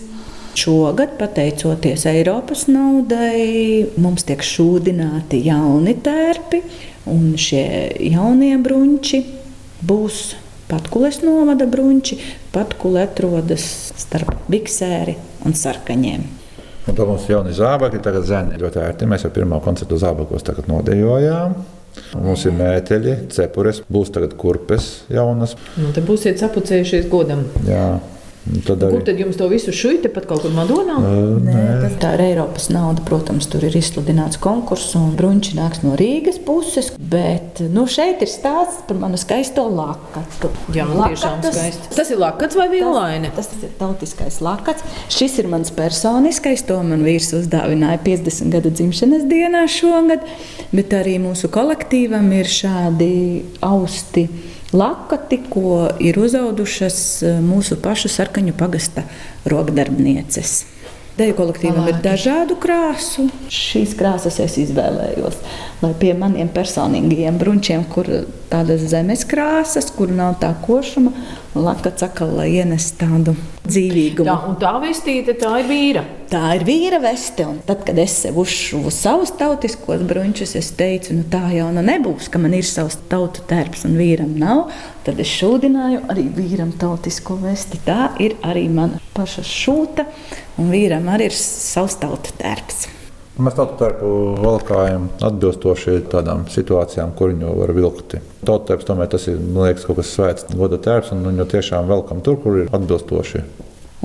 Šogad, 0.54 1.16
pateicoties 1.18 2.06
Eiropas 2.08 2.68
naudai, 2.70 3.84
mums 4.00 4.26
tiek 4.28 4.42
šūdināti 4.44 5.42
jauni 5.48 5.96
tērpi, 6.04 6.62
un 7.10 7.34
šie 7.40 7.66
jaunie 8.14 8.54
bruņķi 8.62 9.20
būs 9.84 10.22
Patkules 10.64 11.20
novada 11.20 11.66
bruņķi. 11.68 12.16
Patkule 12.54 13.02
atrodas 13.04 13.66
starp 14.00 14.46
biksēri 14.48 15.16
un 15.44 15.52
sarkaņiem. 15.58 16.24
Un 16.84 16.96
tad 16.96 17.04
mums 17.08 17.26
ir 17.28 17.36
jauni 17.36 17.52
zābaki, 17.56 18.00
tagad 18.04 18.24
zēni 18.28 18.60
ļoti 18.60 18.80
ērti. 18.80 19.08
Mēs 19.08 19.26
jau 19.26 19.32
pirmo 19.34 19.60
koncertu 19.64 19.98
zābakos 20.00 20.44
tagad 20.46 20.68
nodejojām. 20.72 21.56
Mums 22.18 22.42
ir 22.48 22.56
mēteļi, 22.56 23.14
cepures, 23.34 23.82
būs 23.92 24.10
tagad 24.14 24.34
kurpes 24.40 25.04
jaunas. 25.12 25.54
Nu, 25.78 25.92
te 25.94 26.02
būsiet 26.04 26.40
sapucējušies 26.42 27.06
godam. 27.12 27.44
Jā. 27.68 27.86
Tad 28.44 28.82
arī... 28.84 28.98
Kur 28.98 29.04
tad 29.06 29.20
jums 29.20 29.38
to 29.40 29.46
visu 29.48 29.72
šūju 29.72 30.02
tepat 30.04 30.26
kaut 30.28 30.42
kur 30.44 30.52
Madonā? 30.52 30.98
Uh, 31.00 31.38
nē, 31.40 31.54
nē 31.80 31.88
tā 32.02 32.10
ir 32.18 32.22
Eiropas 32.26 32.68
nauda. 32.72 33.00
Protams, 33.08 33.48
tur 33.48 33.64
ir 33.64 33.76
izsludināts 33.78 34.36
konkurss 34.42 34.92
un 34.98 35.14
bruņķi 35.16 35.56
nāks 35.56 35.80
no 35.84 35.94
Rīgas 35.96 36.36
puses. 36.44 36.90
Bet 36.98 37.62
nu, 37.72 37.86
šeit 37.88 38.20
ir 38.24 38.28
stāsts 38.28 38.84
par 38.88 39.00
manu 39.00 39.20
skaisto 39.20 39.64
lakatu. 39.72 40.52
Jā, 40.76 40.84
man 40.90 41.14
tiešām 41.14 41.40
skaisti. 41.46 41.92
Tas 41.96 42.12
ir 42.12 42.20
lakats 42.20 42.58
vai 42.60 42.68
violaine? 42.72 43.32
Tas, 43.36 43.48
tas 43.54 43.64
ir 43.64 43.72
tautiskais 43.80 44.40
lakats. 44.44 44.84
Šis 45.12 45.38
ir 45.40 45.48
mans 45.52 45.72
personiskais. 45.74 46.66
To 46.68 46.82
man 46.84 47.04
vīrs 47.06 47.32
uzdāvināja 47.40 48.02
50 48.04 48.52
gadu 48.52 48.74
dzimšanas 48.76 49.24
dienā 49.30 49.64
šogad. 49.72 50.28
Bet 50.74 50.92
arī 50.96 51.16
mūsu 51.22 51.48
kolektīvam 51.52 52.28
ir 52.36 52.50
šādi 52.50 53.14
austi 53.64 54.28
lakati, 54.74 55.40
ko 55.50 55.88
ir 56.02 56.18
uzaudušas 56.20 57.00
eh, 57.22 57.40
mūsu 57.42 57.78
pašu 57.82 58.10
sarkaņu 58.12 58.54
pagasta 58.58 59.06
rokdarbnieces. 59.48 60.62
Deju 61.14 61.36
kolektīvam 61.38 61.86
ir 61.86 62.00
dažādu 62.02 62.56
krāsu. 62.58 63.28
Šīs 63.52 63.92
krāsas 63.94 64.40
es 64.42 64.56
izvēlējos. 64.64 65.36
Lai 65.84 65.92
pie 66.00 66.10
maniem 66.18 66.50
personīgajiem 66.50 67.38
brunčiem, 67.38 67.84
kur 67.86 68.10
tādas 68.54 68.84
zemes 68.92 69.24
krāsas, 69.26 69.90
kur 69.94 70.12
nav 70.14 70.38
tā 70.42 70.52
košuma, 70.64 71.10
lakats 71.54 72.04
atkal, 72.06 72.36
ienes 72.46 72.92
tādu 72.98 73.34
dzīvīgumu. 73.66 74.26
Tā, 74.28 74.36
un 74.48 74.56
tā 74.60 74.72
vestīte, 74.82 75.34
tā 75.38 75.50
ir 75.62 75.68
vīra. 75.70 76.04
Tā 76.30 76.42
ir 76.56 76.64
vīra 76.66 77.00
veste. 77.02 77.46
Un 77.46 77.60
tad, 77.66 77.84
kad 77.86 77.98
es 78.02 78.16
sev 78.24 78.38
uzšuvu 78.42 78.92
savus 78.94 79.34
tautiskos 79.38 80.02
bruņus, 80.06 80.54
es 80.60 80.70
teicu, 80.78 81.18
nu 81.18 81.26
tā 81.30 81.42
jau 81.54 81.68
nu 81.74 81.84
nebūs, 81.84 82.30
ka 82.32 82.42
man 82.42 82.56
ir 82.56 82.66
savs 82.68 82.98
tautu 83.10 83.44
tērps 83.50 83.86
un 83.88 83.98
vīram 83.98 84.34
nav. 84.40 84.66
Tad 85.06 85.20
es 85.22 85.30
šūdināju 85.34 86.04
arī 86.12 86.26
vīram 86.38 86.74
tautisko 86.80 87.38
vesti. 87.42 87.82
Tā 87.86 88.14
ir 88.22 88.38
arī 88.46 88.66
mana 88.72 89.02
paša 89.16 89.46
šūta, 89.50 90.08
un 90.60 90.74
vīram 90.74 91.10
arī 91.12 91.30
ir 91.30 91.38
savs 91.38 91.98
tautu 92.02 92.34
tērps. 92.40 92.93
Mēs 93.34 93.56
tautu 93.58 93.74
tērpu 93.80 94.08
valkājam 94.38 95.08
atbilstoši 95.26 95.96
tādām 96.12 96.44
situācijām, 96.54 97.16
kur 97.18 97.32
viņu 97.32 97.54
var 97.58 97.72
vilkt. 97.74 98.14
Tautu 98.46 98.68
tērps 98.68 98.86
tomēr 98.86 99.08
tas 99.10 99.26
ir 99.26 99.40
liekas, 99.42 99.86
kaut 99.88 99.98
kas 99.98 100.12
svēts, 100.14 100.46
goda 100.54 100.78
tērps, 100.78 101.10
un 101.16 101.24
viņu 101.26 101.48
tiešām 101.50 101.90
velkam 101.90 102.22
tur, 102.22 102.38
kur 102.44 102.60
ir 102.62 102.70
atbilstoši. 102.70 103.42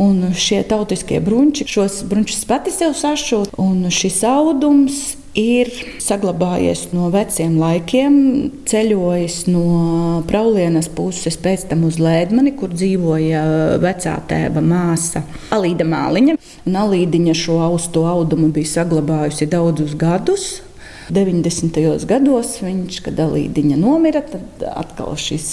Un 0.01 0.31
šie 0.33 0.63
tautiskie 0.65 1.19
brunči, 1.21 1.67
šos 1.69 1.99
brunčus 2.09 2.41
pati 2.49 2.73
sev 2.73 2.95
sašūt, 2.97 3.53
un 3.61 3.85
šis 3.93 4.17
audums 4.25 4.99
ir 5.39 5.71
saglabājies 6.03 6.89
no 6.93 7.09
veciem 7.13 7.57
laikiem, 7.61 8.13
ceļojis 8.69 9.39
no 9.49 9.63
Praulienas 10.29 10.89
puses, 10.91 11.39
pēc 11.39 11.67
tam 11.71 11.85
uz 11.87 11.99
Lēdmani, 12.01 12.53
kur 12.59 12.73
dzīvoja 12.75 13.43
vecā 13.81 14.15
tēva 14.29 14.63
māsa 14.63 15.23
Alīda 15.55 15.87
Māliņa. 15.87 16.37
Un 16.69 16.79
Alīdiņa 16.83 17.37
šo 17.37 17.59
austu 17.65 18.05
audumu 18.09 18.51
bija 18.55 18.75
saglabājusi 18.77 19.49
daudzus 19.49 19.95
gadus. 19.99 20.49
90. 21.09 22.05
gados, 22.05 22.51
viņš, 22.61 22.99
kad 23.07 23.17
Alīdiņa 23.23 23.79
nomira, 23.81 24.21
tad 24.21 24.61
atkal 24.69 25.15
šis 25.17 25.47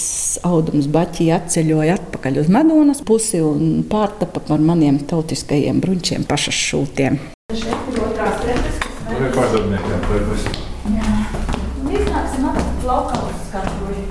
audums 0.45 0.85
baķī 0.93 1.31
atceļoja 1.33 1.95
atpakaļ 1.97 2.43
uz 2.43 2.51
Madonas 2.53 3.01
pusi 3.05 3.41
un 3.41 3.81
pārtapa 3.89 4.43
par 4.51 4.61
maniem 4.61 4.99
tautiskajiem 5.09 5.81
bruņķiem 5.81 6.27
pašas 6.29 6.61
šūtiem. 6.67 7.17
Šeit 7.55 7.93
ir 7.93 8.01
otrās 8.03 8.26
Tur 9.17 9.25
ir 9.25 9.31
pārdevniekiem 9.33 10.01
pretis. 10.05 10.43
Jā. 10.93 11.13
Un 11.81 11.87
iznāksim 11.89 12.43
atpakaļ 12.45 12.83
laukā 12.85 13.21
uz 13.25 13.39
skatuvi. 13.47 14.03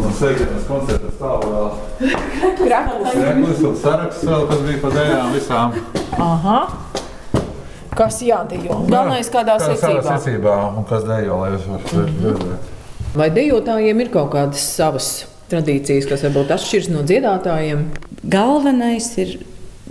No 0.00 0.10
sveikdienas 0.18 0.68
koncerta 0.68 1.14
stāv 1.14 1.46
vēl 1.46 2.12
Krakls. 2.60 3.16
Reklis 3.16 3.64
un 3.70 3.80
saraksts 3.86 4.28
vēl, 4.28 4.46
kas 4.52 4.62
bija 4.68 4.82
pa 4.84 4.92
dējām 4.98 5.32
visām. 5.38 5.74
Aha. 6.28 6.60
Kas 7.96 8.20
jādejo? 8.28 8.82
Galvenais 8.92 9.32
kādā 9.32 9.56
Kādā 9.56 9.72
secībā. 9.72 10.04
secībā 10.12 10.60
un 10.76 10.84
kas 10.92 11.08
dejo, 11.08 11.40
lai 11.46 11.54
jūs 11.56 11.68
varat 11.72 11.98
redzēt. 12.02 12.72
Vai 13.16 13.32
dejotājiem 13.40 14.04
ir 14.04 14.12
kaut 14.20 14.34
kādas 14.36 14.68
savas 14.76 15.12
tradīcijas, 15.50 16.08
kas 16.10 16.24
varbūt 16.26 16.52
atšķiras 16.56 16.90
no 16.92 17.04
dziedātājiem? 17.06 17.86
Galvenais 18.30 19.08
ir 19.20 19.38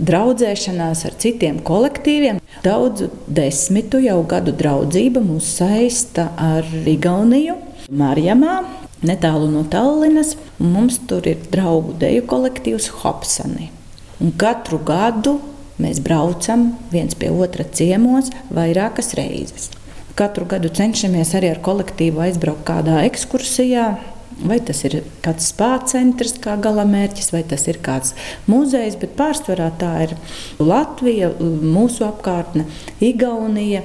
draudzēšanās 0.00 1.04
ar 1.08 1.16
citiem 1.20 1.60
kolektīviem. 1.64 2.40
Daudzu 2.64 3.10
desmitu 3.28 4.00
jau 4.02 4.20
gadu 4.28 4.54
draudzība 4.56 5.22
mūs 5.24 5.48
saista 5.60 6.30
ar 6.40 6.66
Igauniju, 6.88 7.56
Marjamā, 7.90 8.60
netālu 9.06 9.50
no 9.52 9.64
Tallinas. 9.68 10.36
Mums 10.60 11.00
tur 11.10 11.26
ir 11.28 11.40
draugu 11.52 11.96
deju 12.00 12.24
kolektīvs 12.30 12.90
Hopsani. 13.02 13.70
Un 14.20 14.32
katru 14.40 14.80
gadu 14.84 15.38
mēs 15.80 16.00
braucam 16.04 16.70
viens 16.92 17.16
pie 17.16 17.30
otra 17.32 17.64
ciemos 17.64 18.28
vairākas 18.52 19.14
reizes. 19.16 19.70
Katru 20.18 20.44
gadu 20.48 20.68
cenšamies 20.68 21.32
arī 21.38 21.52
ar 21.54 21.62
kolektīvu 21.64 22.20
aizbraukt 22.26 22.66
kādā 22.68 23.00
ekskursijā. 23.08 23.94
Vai 24.40 24.56
tas 24.64 24.78
ir 24.88 25.00
kāds 25.24 25.50
spāņu 25.52 25.90
centrs, 25.92 26.38
kā 26.40 26.54
galamērķis, 26.60 27.32
vai 27.34 27.42
tas 27.48 27.66
ir 27.68 27.80
kāds 27.84 28.14
muzejs, 28.48 28.96
bet 29.00 29.12
pārsvarā 29.18 29.68
tā 29.80 29.90
ir 30.06 30.14
Latvija, 30.58 31.32
mūsu 31.40 32.06
apkārtne, 32.08 32.64
Igaunija, 33.04 33.84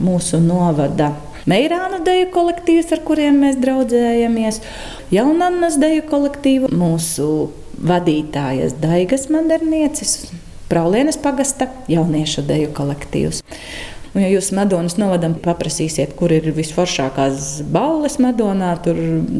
mūsu 0.00 0.40
novada 0.40 1.12
Meirāna 1.48 1.98
deju 2.06 2.28
kolektīvs, 2.30 2.92
ar 2.94 3.00
kuriem 3.02 3.40
mēs 3.42 3.56
draudzējamies, 3.58 4.60
Jaunannas 5.10 5.74
deju 5.82 6.04
kolektīvu, 6.06 6.70
mūsu 6.70 7.26
vadītājas 7.82 8.76
Daigas 8.78 9.26
Mandernieces, 9.32 10.30
Praulienes 10.70 11.18
pagasta 11.20 11.66
jauniešu 11.90 12.46
deju 12.46 12.70
kolektīvs. 12.76 13.42
Un, 14.12 14.20
ja 14.20 14.28
jūs 14.28 14.50
Madonas 14.52 14.98
novadam 15.00 15.32
paprasīsiet, 15.40 16.10
kur 16.18 16.32
ir 16.36 16.50
visforšākās 16.52 17.62
balles 17.72 18.18
Madonā, 18.20 18.74
tur 18.84 18.98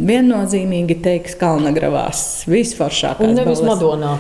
viennozīmīgi 0.09 0.97
teiks 1.05 1.35
Kalnagravās. 1.41 2.23
Visforšākās 2.49 3.27
Un 3.29 3.37
nevis 3.37 3.61
balles. 3.61 3.69
Madonā. 3.75 4.15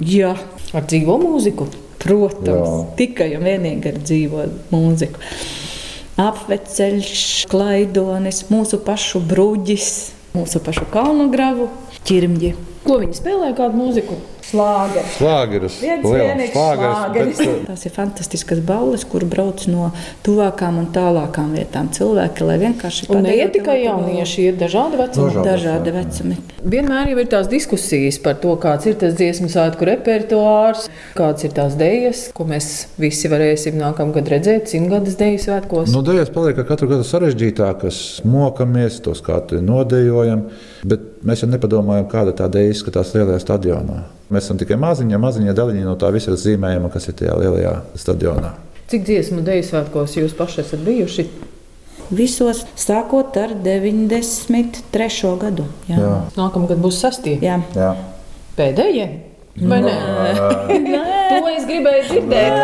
Jā, 0.00 0.32
Ar 0.72 0.84
dzīvo 0.88 1.18
mūziku. 1.20 1.66
protams, 1.98 2.46
Jā. 2.46 2.94
tikai 2.96 3.32
un 3.36 3.42
vienīgi 3.44 3.90
ar 3.90 3.96
dzīvo 4.06 4.44
mūziku. 4.70 5.18
Apveceļš, 6.18 7.46
klaidonis, 7.50 8.44
mūsu 8.50 8.78
pašu 8.82 9.20
bruģis, 9.28 9.88
mūsu 10.34 10.62
pašu 10.64 10.86
kalnu 10.94 11.28
gravu, 11.30 11.68
ķirmģi. 12.08 12.54
Ko 12.86 12.96
viņi 13.02 13.18
spēlē, 13.18 13.52
kādu 13.58 13.78
mūziku? 13.78 14.16
Liels 15.82 16.04
vienīgs 16.06 16.54
slāgeris, 16.54 16.96
slāgeris. 16.96 17.38
bet, 17.38 17.48
uh, 17.48 17.66
Tās 17.68 17.84
ir 17.84 17.92
fantastiskas 17.94 18.60
balles, 18.64 19.04
kur 19.08 19.24
brauc 19.28 19.64
no 19.68 19.90
tuvākām 20.26 20.80
un 20.82 20.88
tālākām 20.94 21.52
vietām 21.56 21.90
cilvēki, 21.94 22.46
lai 22.48 22.56
vienkārši 22.62 23.08
Un 23.08 23.22
ne 23.22 23.28
padejot 23.28 23.54
tikai 23.58 23.76
jaunieši, 23.84 24.46
ir 24.50 24.58
dažādi 24.60 25.00
vecumi. 25.00 25.28
Dažādi. 25.28 25.46
Dažādi 25.48 25.94
vecumi. 25.98 26.38
Vienmēr 26.74 27.12
ir 27.12 27.30
tās 27.30 27.48
diskusijas 27.50 28.18
par 28.24 28.38
to, 28.42 28.56
kāds 28.60 28.88
ir 28.90 28.98
tas 29.00 29.14
dziesmu 29.18 29.50
svētku 29.52 29.88
repertuārs, 29.88 30.88
kāds 31.18 31.46
ir 31.46 31.54
tās 31.56 31.76
dēļas, 31.78 32.24
ko 32.36 32.48
mēs 32.48 32.88
visi 33.00 33.30
varēsim 33.32 33.78
nākamgad 33.78 34.32
redzēt 34.34 34.72
simtgades 34.72 35.18
dēļu 35.20 35.40
svētkos. 35.44 35.92
Nu, 35.94 36.02
Dēļas 36.06 36.32
paliek 36.34 36.60
katru 36.68 36.90
gadu 36.90 37.06
sarežģītākas, 37.06 38.02
mokamies, 38.28 39.00
tos 39.04 39.22
kādu 39.24 39.62
nodejojam, 39.64 40.48
bet 40.88 41.24
mēs 41.26 41.44
jau 41.44 41.50
nepadomājam, 41.52 42.08
kāda 42.10 42.36
tā 42.42 42.48
dēļa 42.52 42.76
izskatās 42.76 43.14
lielajā 43.16 43.42
stadionā. 43.44 44.04
Mēs 44.28 44.44
esam 44.44 44.58
tikai 44.60 44.76
maziņa, 44.80 45.18
maziņa 45.22 45.54
daļiņa 45.56 45.84
no 45.88 45.94
tā 46.00 46.10
visa 46.12 46.34
zīmējuma, 46.36 46.90
kas 46.92 47.08
ir 47.08 47.16
tajā 47.16 47.36
lielajā 47.40 47.74
stadionā. 47.96 48.50
Cik 48.88 49.04
dziesmu 49.08 49.44
dēļu 49.44 49.64
svētkos 49.68 50.16
jūs 50.18 50.34
paši 50.36 50.60
esat 50.64 50.84
bijuši? 50.84 51.24
Visos 52.08 52.62
sākot 52.76 53.36
ar 53.40 53.52
93. 53.64 55.32
gadu. 55.40 55.66
Jā. 55.90 55.98
Jā. 56.00 56.12
Nākamgad 56.36 56.80
būs 56.80 57.00
sastie. 57.04 57.36
Jā. 57.44 57.58
Jā. 57.76 57.90
Pēdējie? 58.56 59.08
Vai 59.68 59.80
nē? 59.88 61.17
To 61.28 61.52
es 61.52 61.66
gribēju 61.68 62.04
dzirdēt. 62.08 62.56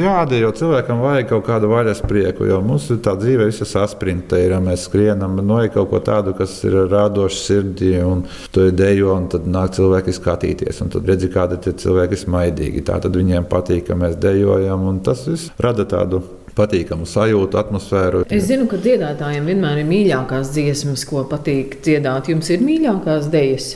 Jā, 0.00 0.16
jo 0.40 0.50
cilvēkam 0.56 1.02
vajag 1.02 1.28
kaut 1.32 1.44
kādu 1.48 1.70
vaļas 1.72 2.02
prieku, 2.06 2.46
jo 2.48 2.60
mums 2.64 2.88
ir 2.94 3.00
tā 3.04 3.16
dzīve, 3.18 3.48
visa 3.50 3.66
saspringta. 3.68 4.38
Mēs 4.64 4.86
skrienam, 4.88 5.38
no 5.46 5.60
ir 5.64 5.70
kaut 5.74 5.90
ko 5.90 6.00
tādu, 6.04 6.34
kas 6.38 6.54
ir 6.68 6.76
radošs 6.90 7.40
sirdī, 7.48 7.94
un 8.04 8.24
tu 8.54 8.68
ir 8.68 8.74
dejo, 8.76 9.12
un 9.16 9.28
tad 9.32 9.48
nāk 9.50 9.74
cilvēki 9.76 10.14
skatīties. 10.16 10.80
Un 10.84 10.92
tad 10.94 11.08
redzi, 11.10 11.30
kādi 11.32 11.60
tie 11.64 11.74
cilvēki 11.84 12.20
smaidīgi. 12.24 12.84
Tā 12.86 13.00
tad 13.02 13.16
viņiem 13.18 13.48
patīk, 13.50 13.88
ka 13.90 13.98
mēs 13.98 14.18
dejojam, 14.20 14.86
un 14.90 15.02
tas 15.04 15.26
viss 15.28 15.50
rada 15.60 15.86
tādu 15.88 16.22
patīkamu 16.56 17.06
sajūtu, 17.08 17.58
atmosfēru. 17.60 18.24
Es 18.30 18.48
zinu, 18.48 18.66
ka 18.70 18.80
dziedātājiem 18.80 19.46
vienmēr 19.52 19.82
ir 19.82 19.90
mīļākās 19.90 20.50
dziesmas, 20.56 21.06
ko 21.08 21.24
patīk 21.30 21.80
dziedāt. 21.84 22.32
Jums 22.32 22.50
ir 22.54 22.66
mīļākās 22.66 23.30
dēļas. 23.32 23.70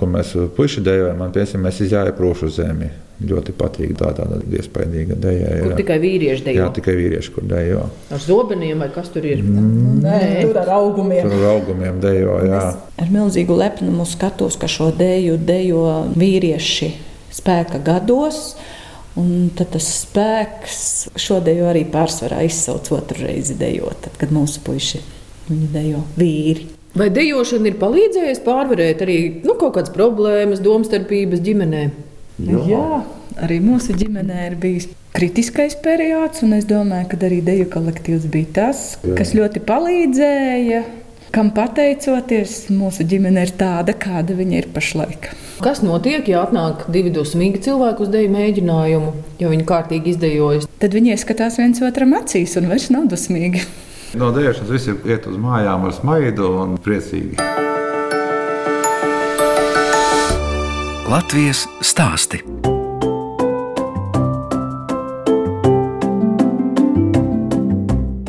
Ko 0.00 0.08
mēs 0.08 0.32
puiši 0.56 0.80
dejojam, 0.84 1.18
man 1.20 1.32
piemēram, 1.34 1.66
mēs 1.66 1.80
izjājām 1.84 2.16
prūšu 2.16 2.48
zemi. 2.56 2.88
Ļoti 3.20 3.52
patīk 3.52 3.90
tā 4.00 4.14
tāda 4.16 4.38
iespaidīga 4.40 5.18
deja. 5.20 5.50
Kur 5.60 5.74
tikai 5.76 5.98
vīrieši 6.00 6.44
dejo. 6.46 6.62
Jā, 6.62 6.68
tikai 6.78 6.94
vīrieši, 6.96 7.32
kur 7.34 7.44
dejo. 7.50 7.82
Ar 8.08 8.22
zobeniem 8.24 8.80
vai 8.80 8.88
kas 8.94 9.10
tur 9.12 9.26
ir? 9.28 9.42
Nē, 9.44 10.20
tur 10.46 10.56
ar 10.62 10.72
augumiem. 10.78 11.28
Tur 11.28 11.36
ar 11.36 11.50
augumiem 11.50 12.00
dejo, 12.00 12.38
jā. 12.48 12.62
Ar 12.96 13.12
milzīgu 13.12 13.58
lepnumu 13.60 14.08
skatos, 14.08 14.56
ka 14.56 14.70
šo 14.72 14.88
dēļu 14.96 15.36
dejo 15.44 15.84
vīrieši 16.16 16.90
spēka 17.42 17.82
gados. 17.84 18.54
Un 19.20 19.50
tad 19.58 19.74
tas 19.74 19.84
spēks 20.06 20.82
šodien 21.20 21.66
arī 21.68 21.84
pārsvarā 21.92 22.40
izsauc 22.46 22.88
otru 22.94 23.26
reizi 23.26 23.58
dejot, 23.58 24.06
tad, 24.06 24.16
kad 24.16 24.32
mūsu 24.32 24.62
puiši 24.64 25.02
viņu 25.50 25.72
dejo 25.74 26.04
vīri. 26.16 26.70
Vai 26.98 27.06
dejošana 27.14 27.70
ir 27.70 27.76
palīdzējusi 27.78 28.42
pārvarēt 28.46 29.02
arī 29.04 29.18
nu, 29.44 29.54
kaut 29.54 29.76
kādas 29.76 29.92
problēmas, 29.94 30.62
domstarpības 30.64 31.42
ģimenē? 31.46 31.82
Jā. 32.40 32.62
Jā, 32.66 33.02
arī 33.44 33.60
mūsu 33.62 33.94
ģimenē 34.00 34.46
ir 34.48 34.56
bijis 34.58 34.88
kritiskais 35.14 35.76
periods, 35.82 36.42
un 36.46 36.56
es 36.56 36.66
domāju, 36.68 37.10
ka 37.10 37.18
arī 37.28 37.40
deju 37.46 37.68
kolektīvs 37.70 38.26
bija 38.32 38.54
tas, 38.56 38.82
Jā. 39.04 39.14
kas 39.18 39.34
ļoti 39.36 39.62
palīdzēja. 39.68 40.82
Kam 41.30 41.52
pateicoties, 41.54 42.64
mūsu 42.74 43.04
ģimene 43.06 43.44
ir 43.46 43.52
tāda, 43.58 43.94
kāda 43.94 44.34
viņa 44.34 44.56
ir 44.58 44.66
pašlaik. 44.74 45.28
Kas 45.62 45.82
notiek, 45.84 46.26
ja 46.26 46.40
atnāk 46.42 46.88
divi 46.90 47.12
dusmīgi 47.14 47.60
cilvēki 47.68 48.02
uz 48.02 48.10
deju 48.10 48.32
mēģinājumu, 48.34 49.12
ja 49.38 49.52
viņi 49.52 49.66
kārtīgi 49.68 50.16
izdejojas? 50.16 50.66
Tad 50.82 50.96
viņi 50.96 51.14
ieskatās 51.14 51.60
viens 51.60 51.78
otram 51.86 52.16
acīs 52.18 52.56
un 52.58 52.66
vairs 52.72 52.88
nav 52.90 53.06
dusmīgi. 53.12 53.62
No 54.18 54.32
dēļas 54.34 54.64
visi 54.66 54.96
iet 55.06 55.28
uz 55.30 55.36
mājām 55.38 55.84
ar 55.86 55.92
smaidu 55.94 56.48
un 56.58 56.74
priecīgi. 56.82 57.38
Latvijas 61.10 61.62
stāsti. 61.84 62.42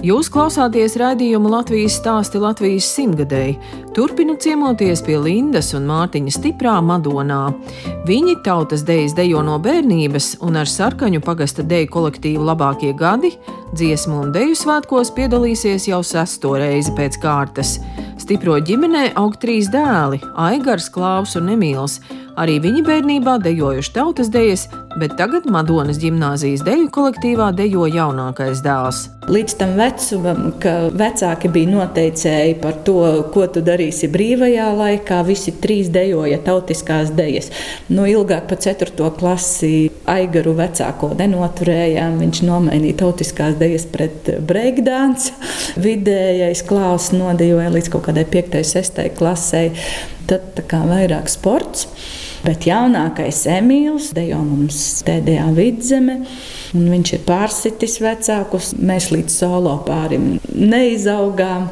Jūs 0.06 0.32
klausāties 0.34 0.98
raidījumu 0.98 1.50
Latvijas 1.50 1.98
stāsti 1.98 2.42
Latvijas 2.42 2.88
simtgadēji. 2.90 3.58
Turpinu 3.92 4.38
ciemoties 4.40 5.02
pie 5.04 5.18
Lindas 5.20 5.74
un 5.76 5.84
Mārtiņa 5.90 6.32
stiprā 6.32 6.78
Madonā. 6.80 7.42
Viņi 8.08 8.38
tautas 8.46 8.86
dejas 8.88 9.12
dejo 9.18 9.42
no 9.44 9.58
bērnības, 9.60 10.38
un 10.48 10.62
ar 10.62 10.70
sarkaņu 10.72 11.20
pagasta 11.26 11.66
deju 11.68 11.90
kolektīvu 11.92 12.46
labākie 12.48 12.94
gadi 12.96 13.34
dziesmu 13.76 14.22
un 14.26 14.32
deju 14.32 14.56
svētkos 14.56 15.12
piedalīsies 15.16 15.90
jau 15.90 16.00
sesto 16.08 16.54
reizi 16.60 16.94
pēc 16.96 17.20
kārtas. 17.20 17.78
Stipro 18.22 18.56
ģimenē 18.64 19.10
aug 19.20 19.36
trīs 19.42 19.68
dēli- 19.74 20.22
Aigars, 20.48 20.88
Klaus 20.88 21.36
un 21.36 21.52
Emīls. 21.52 22.00
Arī 22.40 22.62
viņi 22.64 22.86
bērnībā 22.88 23.42
dejojuši 23.44 23.94
tautas 23.94 24.30
dejas, 24.32 24.70
bet 25.00 25.16
tagad 25.20 25.46
Madonas 25.52 26.00
gimnāzijas 26.02 26.64
deju 26.66 26.90
kolektīvā 26.94 27.52
dejo 27.56 27.88
jaunākais 27.90 28.62
dēls. 28.66 29.08
Līdz 29.32 29.54
tam 29.60 29.76
vecumam, 29.78 30.48
ka 30.60 30.72
vecāki 30.98 31.52
bija 31.54 31.70
noteicēji 31.70 32.56
par 32.64 32.80
to, 32.88 32.98
ko 33.34 33.46
tu 33.54 33.62
darīsi 33.64 34.10
brīvajā 34.12 34.66
laikā, 34.76 35.22
visi 35.28 35.54
trīs 35.62 35.92
dejoja 35.94 36.40
tautiskās 36.46 37.14
dejas. 37.16 37.52
Nu, 37.94 38.08
ilgāk 38.10 38.50
par 38.50 38.60
4. 38.64 39.12
klasi 39.20 39.92
Aigaru 40.10 40.56
vecāko 40.58 41.12
nenoturējām. 41.20 42.18
Viņš 42.24 42.42
nomainīja 42.48 43.02
tautiskās 43.04 43.60
dejas 43.62 43.86
pret 43.94 44.34
breakdance. 44.48 45.36
Vidējais 45.80 46.66
klāsts 46.68 47.14
nodejoja 47.16 47.70
līdz 47.78 47.94
kaut 47.94 48.10
kādai 48.10 48.26
5. 48.26 48.58
un 48.58 48.68
6. 48.74 49.06
klasei. 49.22 49.70
Tad 50.28 50.52
tā 50.58 50.66
kā 50.66 50.82
vairāk 50.88 51.30
sports. 51.32 51.88
Bet 52.42 52.66
jaunākais 52.66 53.44
Emīls 53.54 54.12
dejo 54.18 54.40
mums 54.42 54.78
TDA 55.06 55.46
vidzeme. 55.54 56.22
Viņš 56.74 57.14
ir 57.14 57.26
pārsitis 57.28 58.00
vecākus. 58.02 58.72
Mēs 58.82 59.12
līdz 59.14 59.42
solo 59.44 59.76
pārim 59.86 60.34
neizaugām. 60.50 61.70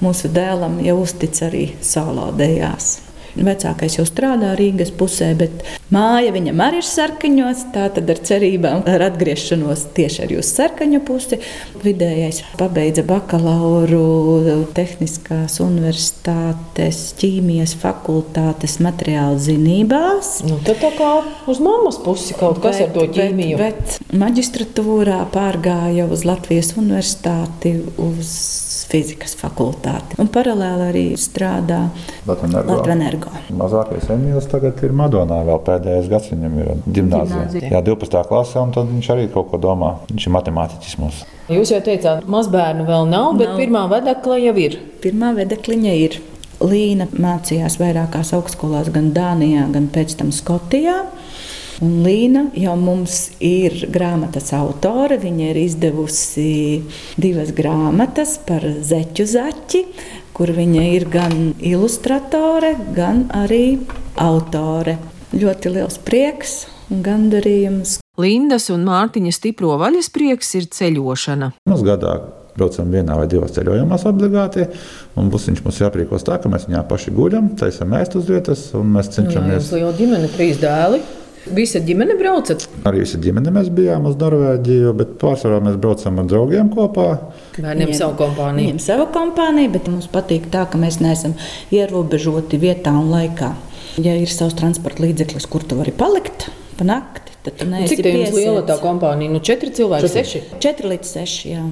Mūsu 0.00 0.32
dēlam 0.32 0.80
jau 0.84 1.02
uztic 1.04 1.42
arī 1.44 1.66
solo 1.84 2.30
dejās. 2.36 3.05
Vecākais 3.36 3.98
jau 3.98 4.06
strādā 4.08 4.54
Rīgas 4.56 4.92
pusē, 4.96 5.30
bet 5.38 5.64
māja 5.92 6.32
viņam 6.34 6.60
arī 6.64 6.80
ir 6.80 6.88
sarkaņos. 6.88 7.64
Tā 7.74 7.88
tad 7.96 8.10
ar 8.12 8.20
cerībām 8.28 8.84
ar 8.88 9.04
atgriešanos 9.10 9.86
tieši 9.96 10.22
ar 10.24 10.34
jūsu 10.36 10.54
sarkaņu 10.60 11.02
pusi. 11.06 11.40
Vidējais 11.84 12.42
pabeidza 12.60 13.04
bakalauru 13.06 14.64
Tehniskās 14.76 15.58
universitātes 15.64 17.02
ķīmijas 17.20 17.76
fakultātes 17.80 18.78
materiālu 18.84 19.40
zinībās. 19.42 20.38
Nu, 20.48 20.60
tad 20.66 20.80
tā 20.82 20.92
kā 20.96 21.12
uz 21.50 21.60
mammas 21.62 22.00
pusi 22.02 22.36
kaut 22.38 22.62
kas 22.64 22.80
bet, 22.80 22.88
ar 22.88 22.94
to 22.96 23.08
ķīmiju. 23.16 23.60
Bet, 23.60 23.98
bet 24.00 24.16
maģistratūrā 24.22 25.22
pārgāja 25.34 26.08
uz 26.10 26.24
Latvijas 26.28 26.74
universitāti. 26.80 27.76
Uz 28.00 28.32
fizikas 28.90 29.34
fakultāti. 29.38 30.18
Un 30.22 30.30
paralēli 30.32 30.86
arī 30.90 31.04
strādā 31.20 31.86
Latvijas 32.26 32.86
Mazākais 33.56 34.08
Emīls 34.14 34.48
tagad 34.50 34.80
ir 34.86 34.94
Madonā, 34.96 35.42
vēl 35.46 35.60
pēdējais 35.66 36.10
gads 36.12 36.30
viņam 36.32 36.60
ir 36.62 36.70
gimnāzija. 36.86 37.64
Jā, 37.72 37.82
12. 37.86 38.22
klasē, 38.30 38.62
un 38.62 38.74
tad 38.76 38.90
viņš 38.92 39.10
arī 39.14 39.26
kaut 39.34 39.50
ko 39.52 39.60
domā. 39.62 39.96
Viņš 40.10 40.28
ir 40.28 40.34
matemātiķis 40.36 40.96
mums. 41.02 41.24
Jūs 41.52 41.74
jau 41.74 41.82
teicāt, 41.84 42.24
mazbērnu 42.30 42.86
vēl 42.88 43.10
nav, 43.10 43.34
bet 43.38 43.52
nav. 43.52 43.60
pirmā 43.60 43.84
vedekla 43.92 44.40
jau 44.42 44.56
ir. 44.62 44.80
Pirmā 45.04 45.34
vedekliņa 45.36 45.98
ir. 46.06 46.18
Līna 46.56 47.04
mācījās 47.12 47.76
vairākās 47.76 48.32
augstskolās, 48.32 48.88
gan 48.94 49.10
Dānijā, 49.16 49.66
gan 49.74 49.90
pēc 49.92 50.16
tam 50.22 50.32
Skotijā. 50.32 51.02
Un 51.84 51.98
Līna 52.06 52.46
jau 52.56 52.72
mums 52.80 53.34
ir 53.44 53.74
grāmatas 53.92 54.48
autore. 54.56 55.18
Viņa 55.20 55.50
ir 55.50 55.58
izdevusi 55.60 56.46
divas 57.20 57.50
grāmatas 57.56 58.38
par 58.46 58.64
zeķu 58.64 59.26
zaķi, 59.28 59.82
kur 60.36 60.54
viņa 60.56 60.86
ir 60.94 61.04
gan 61.12 61.52
ilustratore, 61.60 62.72
gan 62.96 63.26
arī 63.36 63.76
autore. 64.16 64.96
Ļoti 65.36 65.74
liels 65.74 66.00
prieks 66.00 66.62
un 66.88 67.04
gandarījums. 67.04 67.98
Lindas 68.16 68.70
un 68.72 68.86
Mārtiņa 68.88 69.34
stipro 69.36 69.74
vaļas 69.76 70.08
prieks 70.14 70.54
ir 70.56 70.70
ceļošana. 70.72 71.50
Mums 71.68 71.84
gadā 71.84 72.16
braucam 72.56 72.88
vienā 72.88 73.18
vai 73.20 73.26
divās 73.28 73.52
ceļojumās 73.58 74.06
obligāti. 74.08 74.64
Būs 75.12 75.50
viņš 75.50 75.62
mums 75.66 75.82
jāprīkos 75.84 76.24
tā, 76.24 76.40
ka 76.40 76.48
mēs 76.48 76.64
viņā 76.70 76.86
paši 76.88 77.12
guļam, 77.12 77.52
taisam 77.60 77.92
ēst 78.00 78.16
uz 78.16 78.32
vietas 78.32 78.70
un 78.78 78.96
mēs 78.96 79.12
cenšamies. 79.12 79.68
Nu, 79.68 79.82
jā, 79.82 79.84
jau 79.84 79.92
ģimene, 80.00 80.32
trīs 80.32 80.64
dēli. 80.64 81.04
Visa 81.54 81.78
ģimene 81.78 82.16
braucat? 82.18 82.64
Arī 82.88 83.04
visa 83.04 83.20
ģimene 83.22 83.52
mēs 83.54 83.68
bijām 83.74 84.08
uz 84.10 84.16
Norvēģiju, 84.18 84.92
bet 84.98 85.12
pārsvarā 85.20 85.60
mēs 85.62 85.76
braucam 85.82 86.18
ar 86.18 86.26
draugiem 86.26 86.72
kopā. 86.74 87.06
Bērniem 87.54 87.92
savu 87.94 88.16
kompāniju. 88.18 88.64
Viņiem 88.64 88.82
savu 88.82 89.06
kompāniju, 89.14 89.70
bet 89.76 89.90
mums 89.92 90.08
patīk 90.10 90.48
tā, 90.50 90.64
ka 90.70 90.80
mēs 90.82 90.98
neesam 91.04 91.36
ierobežoti 91.74 92.58
vietā 92.62 92.96
un 92.98 93.12
laikā. 93.14 93.52
Ja 94.02 94.16
ir 94.18 94.32
savs 94.32 94.58
transporta 94.58 95.06
līdzeklis, 95.06 95.46
kur 95.50 95.62
tu 95.62 95.78
vari 95.78 95.94
palikt 95.94 96.48
pa 96.76 96.84
nakti, 96.88 97.36
tad 97.46 97.60
tu 97.62 97.68
neesi. 97.70 97.94
Cik 97.94 98.04
tā 98.04 98.14
jums 98.16 98.34
liela 98.36 98.64
tā 98.66 98.80
kompānija? 98.82 99.32
Nu, 99.32 99.40
četri 99.40 99.70
cilvēki, 99.76 100.10
četri. 100.10 100.24
seši? 100.24 100.62
Četri 100.66 100.96
līdz 100.96 101.12
seši, 101.14 101.52
jā. 101.54 101.66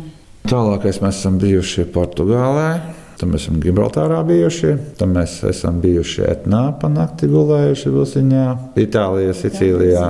Tālākais 0.48 1.02
mēs 1.02 1.18
esam 1.18 1.40
bijuši 1.42 1.88
Portugālē. 1.92 2.68
Tad 3.14 3.30
mēs 3.30 3.44
esam 3.44 3.60
Gibraltārā 3.62 4.18
bijuši, 4.26 4.72
tad 4.98 5.12
mēs 5.14 5.36
esam 5.46 5.78
bijuši 5.82 6.24
Etnā, 6.26 6.62
panākti 6.80 7.28
gulējuši 7.30 7.92
Vilciņā, 7.94 8.46
Itālijā, 8.82 9.36
Sicīlijā. 9.38 10.08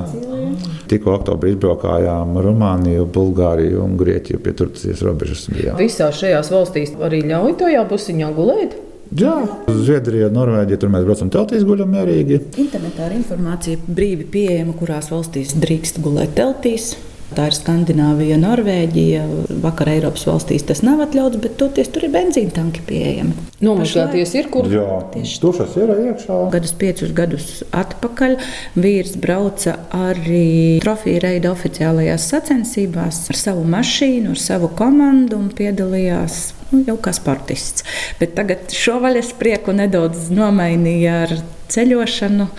Tikko 0.88 1.12
oktobrī 1.18 1.52
izbraukājām 1.54 2.38
Rumāniju, 2.44 3.04
Bulgāriju 3.12 3.84
un 3.84 3.98
Grieķiju 4.00 4.40
pie 4.44 4.56
Turcijas 4.56 5.04
robežas. 5.04 5.46
Bijām. 5.52 5.76
Visās 5.80 6.16
šajās 6.22 6.50
valstīs 6.54 6.96
arī 7.04 7.20
ļauj 7.28 7.56
tajā 7.60 7.84
pusiņā 7.92 8.32
gulēt? 8.36 8.76
Jā, 9.14 9.34
Zviedrijā, 9.68 10.30
Norvēģijā 10.32 10.80
tur 10.80 10.90
mēs 10.90 11.04
braucam 11.06 11.28
teltīs, 11.30 11.64
guļam 11.68 11.92
mierīgi. 11.92 12.40
Internetā 12.58 13.10
ir 13.10 13.18
informācija 13.20 13.80
brīvi 13.84 14.26
pieejama, 14.32 14.72
kurās 14.80 15.12
valstīs 15.12 15.52
drīkst 15.60 16.00
gulēt 16.02 16.34
teltīs. 16.38 16.94
Tā 17.34 17.48
ir 17.50 17.56
Skandināvija, 17.56 18.36
Norvēģija. 18.38 19.24
Vakar 19.64 19.90
Eiropas 19.90 20.22
valstīs 20.28 20.62
tas 20.68 20.84
nav 20.86 21.02
atļauts, 21.02 21.40
bet 21.42 21.56
toties 21.58 21.90
tur 21.90 22.06
ir 22.06 22.12
benzīna 22.14 22.54
tanki 22.54 22.84
pieejami. 22.86 23.34
Nomazgāties 23.64 24.34
ir 24.38 24.50
kur? 24.52 24.68
Jā, 24.70 25.00
tieši 25.14 25.40
tušas 25.42 25.74
ir 25.80 25.92
iekšā. 25.94 26.38
Gadus 26.52 26.74
piecus 26.78 27.14
gadus 27.16 27.48
atpakaļ 27.74 28.36
vīrs 28.78 29.16
brauca 29.20 29.76
arī 29.98 30.78
trofiju 30.84 31.22
reida 31.24 31.50
oficiālajās 31.54 32.28
sacensībās 32.30 33.24
ar 33.32 33.40
savu 33.40 33.66
mašīnu, 33.74 34.34
ar 34.36 34.42
savu 34.44 34.70
komandu 34.78 35.40
un 35.40 35.50
piedalījās 35.54 36.40
nu, 36.70 36.84
jau 36.86 36.98
kā 37.02 37.14
sportists. 37.16 37.86
Bet 38.20 38.36
tagad 38.38 38.70
šo 38.74 39.00
vaļas 39.02 39.34
prieku 39.40 39.74
nedaudz 39.74 40.28
nomainīja 40.34 41.22
ar 41.26 41.38
ceļošanu 41.74 42.50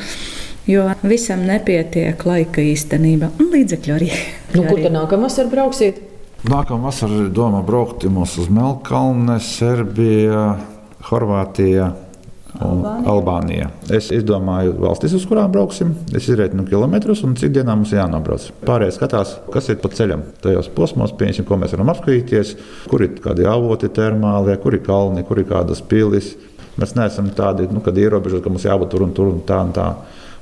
jo 0.68 0.88
visam 1.06 1.46
nepietiek 1.46 2.26
laika 2.26 2.64
īstenībā 2.64 3.32
un 3.40 3.52
līdzekļu 3.54 3.96
arī. 4.00 4.12
Nu, 4.56 4.64
kur 4.64 4.80
tad 4.80 4.94
nākamā 4.96 5.28
vasarā 5.28 5.52
brauksiet? 5.52 5.98
Nākamā 6.48 6.88
vasarā 6.88 7.26
ir 7.26 7.32
doma 7.36 7.60
braukt 7.66 8.06
uz 8.08 8.48
Melnkalni, 8.48 9.36
Serbiju, 9.44 10.46
Horvātiju. 11.10 11.90
Albānija. 12.56 13.12
Albānija. 13.12 13.66
Es 13.92 14.08
izdomāju 14.16 14.78
valstis, 14.80 15.14
uz 15.18 15.26
kurām 15.28 15.52
brauksim. 15.52 15.92
Es 16.16 16.30
izreikinu 16.30 16.64
kilometrus 16.70 17.24
un 17.28 17.36
cik 17.40 17.52
dienā 17.58 17.76
mums 17.76 17.92
jānobrauc. 17.92 18.48
Pārējais 18.64 18.96
skatās, 19.00 19.34
kas 19.52 19.68
ir 19.74 19.80
pa 19.82 19.92
ceļam. 19.92 20.24
Tajos 20.44 20.70
posmos, 20.76 21.12
pieņemsim, 21.20 21.48
ko 21.48 21.60
mēs 21.60 21.76
varam 21.76 21.92
apskatīties, 21.92 22.54
kur 22.92 23.04
ir 23.04 23.18
kādi 23.24 23.48
avoti 23.50 23.92
termālie, 23.92 24.56
kur 24.64 24.78
ir 24.78 24.86
kalni, 24.86 25.26
kur 25.28 25.42
ir 25.42 25.50
kādas 25.50 25.84
pilis. 25.84 26.32
Mēs 26.80 26.96
neesam 26.96 27.28
tādi, 27.36 27.68
nu, 27.72 27.84
kad 27.84 27.98
ierobežot, 28.00 28.44
ka 28.44 28.52
mums 28.52 28.68
jābūt 28.68 28.94
tur 28.94 29.04
un 29.04 29.12
tur 29.16 29.34
un 29.34 29.44
tā 29.48 29.60
un 29.68 29.76
tā. 29.76 29.90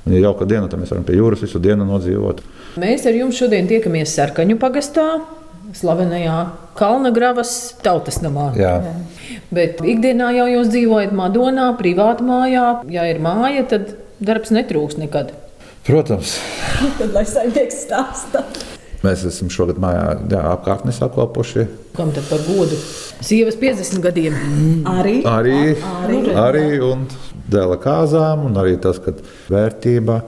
Un, 0.04 0.12
ja 0.12 0.26
jauka 0.26 0.44
diena, 0.48 0.68
tad 0.68 0.82
mēs 0.82 0.92
varam 0.92 1.06
pie 1.06 1.16
jūras 1.16 1.44
visu 1.44 1.60
dienu 1.62 1.86
nodzīvot. 1.88 2.42
Mēs 2.80 3.06
ar 3.08 3.16
jums 3.16 3.38
šodien 3.40 3.68
tiekamies 3.70 4.12
Sarkaņu 4.16 4.58
pagastā. 4.60 5.06
Slavenajā 5.74 6.36
Kalnagravas 6.78 7.50
tautas 7.82 8.20
namā. 8.22 8.50
Jā. 8.58 8.74
Bet 9.54 9.80
ikdienā 9.82 10.28
jau 10.36 10.46
jūs 10.50 10.70
dzīvojat 10.70 11.14
Madonā, 11.16 11.70
privātā 11.78 12.26
mājā. 12.26 12.66
Ja 12.92 13.08
ir 13.10 13.18
māja, 13.24 13.64
tad 13.72 13.96
darbs 14.22 14.52
netrūks 14.54 15.00
nekad. 15.00 15.32
Protams. 15.86 16.36
tad 17.00 17.16
lai 17.16 17.24
saimnieks 17.28 17.82
stāsta. 17.88 18.44
Mēs 19.04 19.24
esam 19.28 19.50
šogad 19.52 19.76
mājā 19.82 20.04
jā, 20.32 20.40
apkārtni 20.54 20.94
sakopuši. 20.96 21.66
Kam 21.96 22.12
tad 22.16 22.24
par 22.30 22.40
godu? 22.46 22.78
Sievas 23.24 23.58
50 23.60 24.00
gadiem. 24.04 24.36
Mm. 24.36 24.78
Arī. 24.88 25.16
Arī. 25.28 25.58
Arī. 26.04 26.20
arī 26.40 26.64
un 26.86 27.04
dēla 27.50 27.78
kāzām, 27.82 28.48
un 28.48 28.58
arī 28.60 28.76
tas, 28.80 29.00
ka 29.02 29.16
vērtība. 29.52 30.22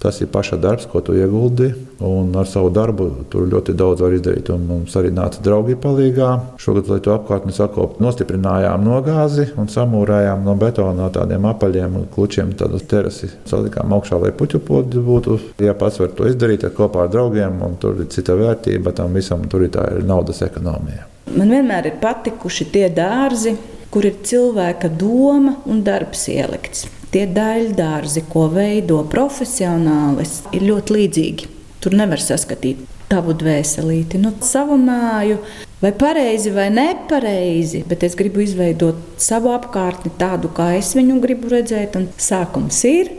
Tas 0.00 0.16
ir 0.24 0.30
paša 0.32 0.56
darbs, 0.56 0.86
ko 0.88 1.02
tu 1.04 1.12
ieguldi. 1.12 1.66
Ar 2.00 2.46
savu 2.48 2.70
darbu 2.72 3.26
tur 3.28 3.44
ļoti 3.44 3.74
daudz 3.76 4.00
var 4.00 4.14
izdarīt. 4.16 4.48
Un 4.54 4.62
mums 4.64 4.94
arī 4.96 5.10
nāca 5.12 5.42
draugi 5.44 5.74
palīdzīgā. 5.76 6.28
Šogad, 6.62 6.88
lai 6.88 7.02
to 7.04 7.12
apkārtni 7.12 7.52
sakoptu, 7.52 8.00
nostiprinājām 8.00 8.80
nogāzi 8.80 9.50
un 9.60 9.68
samūrējām 9.68 10.46
no 10.46 10.54
betona 10.56 10.94
no 11.02 11.08
tādiem 11.12 11.44
apaļiem 11.50 11.98
un 12.00 12.06
klučiem 12.14 12.54
tādu 12.56 12.80
terasi. 12.80 13.28
Salikām 13.50 13.92
augšā, 13.92 14.16
lai 14.22 14.32
puķu 14.32 14.62
podas 14.64 15.04
būtu. 15.04 15.36
Ja 15.66 15.76
pats 15.76 16.00
var 16.00 16.16
to 16.16 16.30
izdarīt 16.32 16.64
ar 16.64 16.72
kopā 16.78 17.04
ar 17.04 17.12
draugiem, 17.12 17.60
un 17.68 17.76
tur 17.82 18.00
ir 18.00 18.08
cita 18.14 18.38
vērtība 18.40 18.96
tam 18.96 19.12
visam, 19.20 19.44
tur 19.52 19.66
ir 19.68 19.74
tā 19.76 19.84
ir 19.98 20.08
naudas 20.08 20.40
ekonomija. 20.48 21.10
Man 21.36 21.52
vienmēr 21.52 21.92
ir 21.92 22.00
patikuši 22.00 22.70
tie 22.72 22.88
dārzi, 22.96 23.52
kur 23.90 24.06
ir 24.06 24.20
cilvēka 24.26 24.90
doma 25.00 25.56
un 25.66 25.82
darbs 25.86 26.28
ielikts. 26.30 26.86
Tie 27.10 27.24
daļdārzi, 27.26 28.22
ko 28.30 28.46
veido 28.52 29.00
profesionālis, 29.10 30.44
ir 30.54 30.68
ļoti 30.68 30.96
līdzīgi. 30.96 31.50
Tur 31.82 31.96
nevar 31.98 32.22
saskatīt 32.22 32.84
tavu 33.10 33.34
dvēselīti, 33.34 34.20
nu, 34.22 34.30
savu 34.46 34.76
māju, 34.78 35.40
vai 35.80 35.90
pareizi 35.98 36.52
vai 36.54 36.68
nepareizi, 36.70 37.82
bet 37.90 38.04
es 38.06 38.14
gribu 38.18 38.44
izveidot 38.44 39.18
savu 39.20 39.50
apkārtni 39.56 40.12
tādu, 40.20 40.52
kā 40.54 40.70
es 40.78 40.92
viņu 40.94 41.18
gribu 41.24 41.50
redzēt. 41.50 41.98
Un 41.98 42.06
sākums 42.20 42.84
ir. 42.86 43.10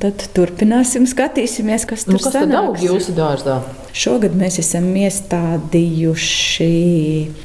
Tad 0.00 0.22
turpināsim, 0.36 1.04
skatīsimies, 1.10 1.84
kas 1.88 2.06
tur 2.06 2.16
nu, 2.16 2.22
kas 2.22 2.38
tad 2.38 2.54
aug 2.56 2.78
jūsu 2.80 3.12
dārzā. 3.16 3.58
Šogad 3.92 4.32
mēs 4.40 4.56
esam 4.62 4.86
iestādījuši 4.96 6.68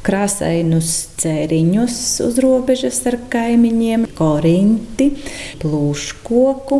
krāsainus 0.06 0.92
cēriņus 1.20 1.98
uz 2.24 2.38
robežas 2.40 3.02
ar 3.10 3.18
kaimiņiem, 3.28 4.06
korinti, 4.16 5.10
plūškoku, 5.60 6.78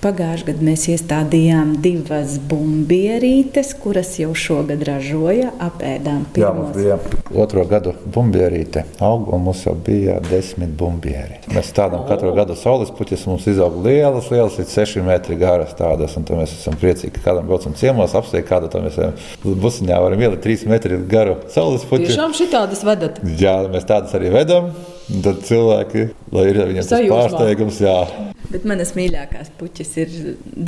Pagājušajā 0.00 0.46
gadā 0.48 0.64
mēs 0.64 0.86
iestādījām 0.94 1.74
divas 1.84 2.38
bumbierītes, 2.48 3.74
kuras 3.82 4.14
jau 4.16 4.30
šogad 4.32 4.80
ražoja. 4.88 5.50
Apēdām 5.60 6.22
pirmos. 6.32 6.38
Jā, 6.40 6.52
mums 6.56 6.78
bija 6.78 7.42
otro 7.44 7.64
gadu 7.68 7.92
bumbierīte, 8.14 8.86
auga, 8.96 9.34
un 9.36 9.42
mums 9.44 9.66
jau 9.66 9.74
bija 9.76 10.14
desmit 10.24 10.72
bumbieri. 10.80 11.42
Mēs 11.52 11.68
stādām 11.74 12.00
oh. 12.00 12.08
katru 12.08 12.32
gadu 12.38 12.56
saules 12.56 12.88
puķis, 12.96 13.26
mums 13.28 13.44
izaug 13.52 13.76
lielas, 13.84 14.30
lielas, 14.32 14.56
līdz 14.62 14.72
seši 14.78 15.04
metri 15.04 15.36
garas 15.40 15.76
tādas, 15.76 16.16
un 16.16 16.24
mēs 16.38 16.54
esam 16.56 16.78
priecīgi, 16.80 17.12
ka 17.18 17.26
kādam 17.26 17.50
braucam 17.50 17.76
ciemos, 17.76 18.16
apsteigt 18.16 18.48
kādu, 18.48 18.70
tad 18.72 18.86
mēs 18.86 18.96
busiņā 19.44 19.98
varam 20.00 20.24
ielikt 20.24 20.46
trīs 20.46 20.64
metri 20.70 20.96
garu 21.12 21.36
saules 21.52 21.84
puķi. 21.90 22.08
Tiešām 22.08 22.32
šitādas 22.40 22.86
vedat? 22.88 23.20
Jā, 23.36 23.58
mēs 23.68 23.84
tādas 23.92 24.16
arī 24.16 24.32
vedam. 24.32 24.72
Tad 25.10 25.40
cilvēki, 25.46 26.04
lai 26.34 26.44
ir 26.52 26.60
viņiem 26.70 26.86
tas 26.86 27.06
pārsteigums, 27.10 27.80
jā. 27.82 27.96
Bet 28.50 28.66
manas 28.66 28.92
mīļākās 28.94 29.50
puķis 29.58 29.90
ir 30.02 30.12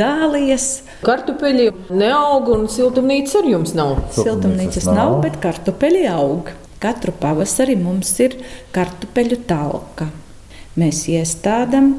dālijas. 0.02 0.66
Kartupeļi 1.06 1.68
neaug 1.90 2.50
un 2.54 2.66
siltumnīcas 2.70 3.38
arī 3.40 3.54
jums 3.54 3.74
nav. 3.78 3.96
Siltumnīcas 4.14 4.86
nav, 4.90 4.98
nav, 4.98 5.16
bet 5.24 5.38
kartupeļi 5.42 6.04
aug. 6.10 6.50
Katru 6.82 7.14
pavasari 7.14 7.76
mums 7.78 8.10
ir 8.22 8.40
kartupeļu 8.74 9.38
talka. 9.46 10.08
Mēs 10.78 11.04
iestādām 11.12 11.92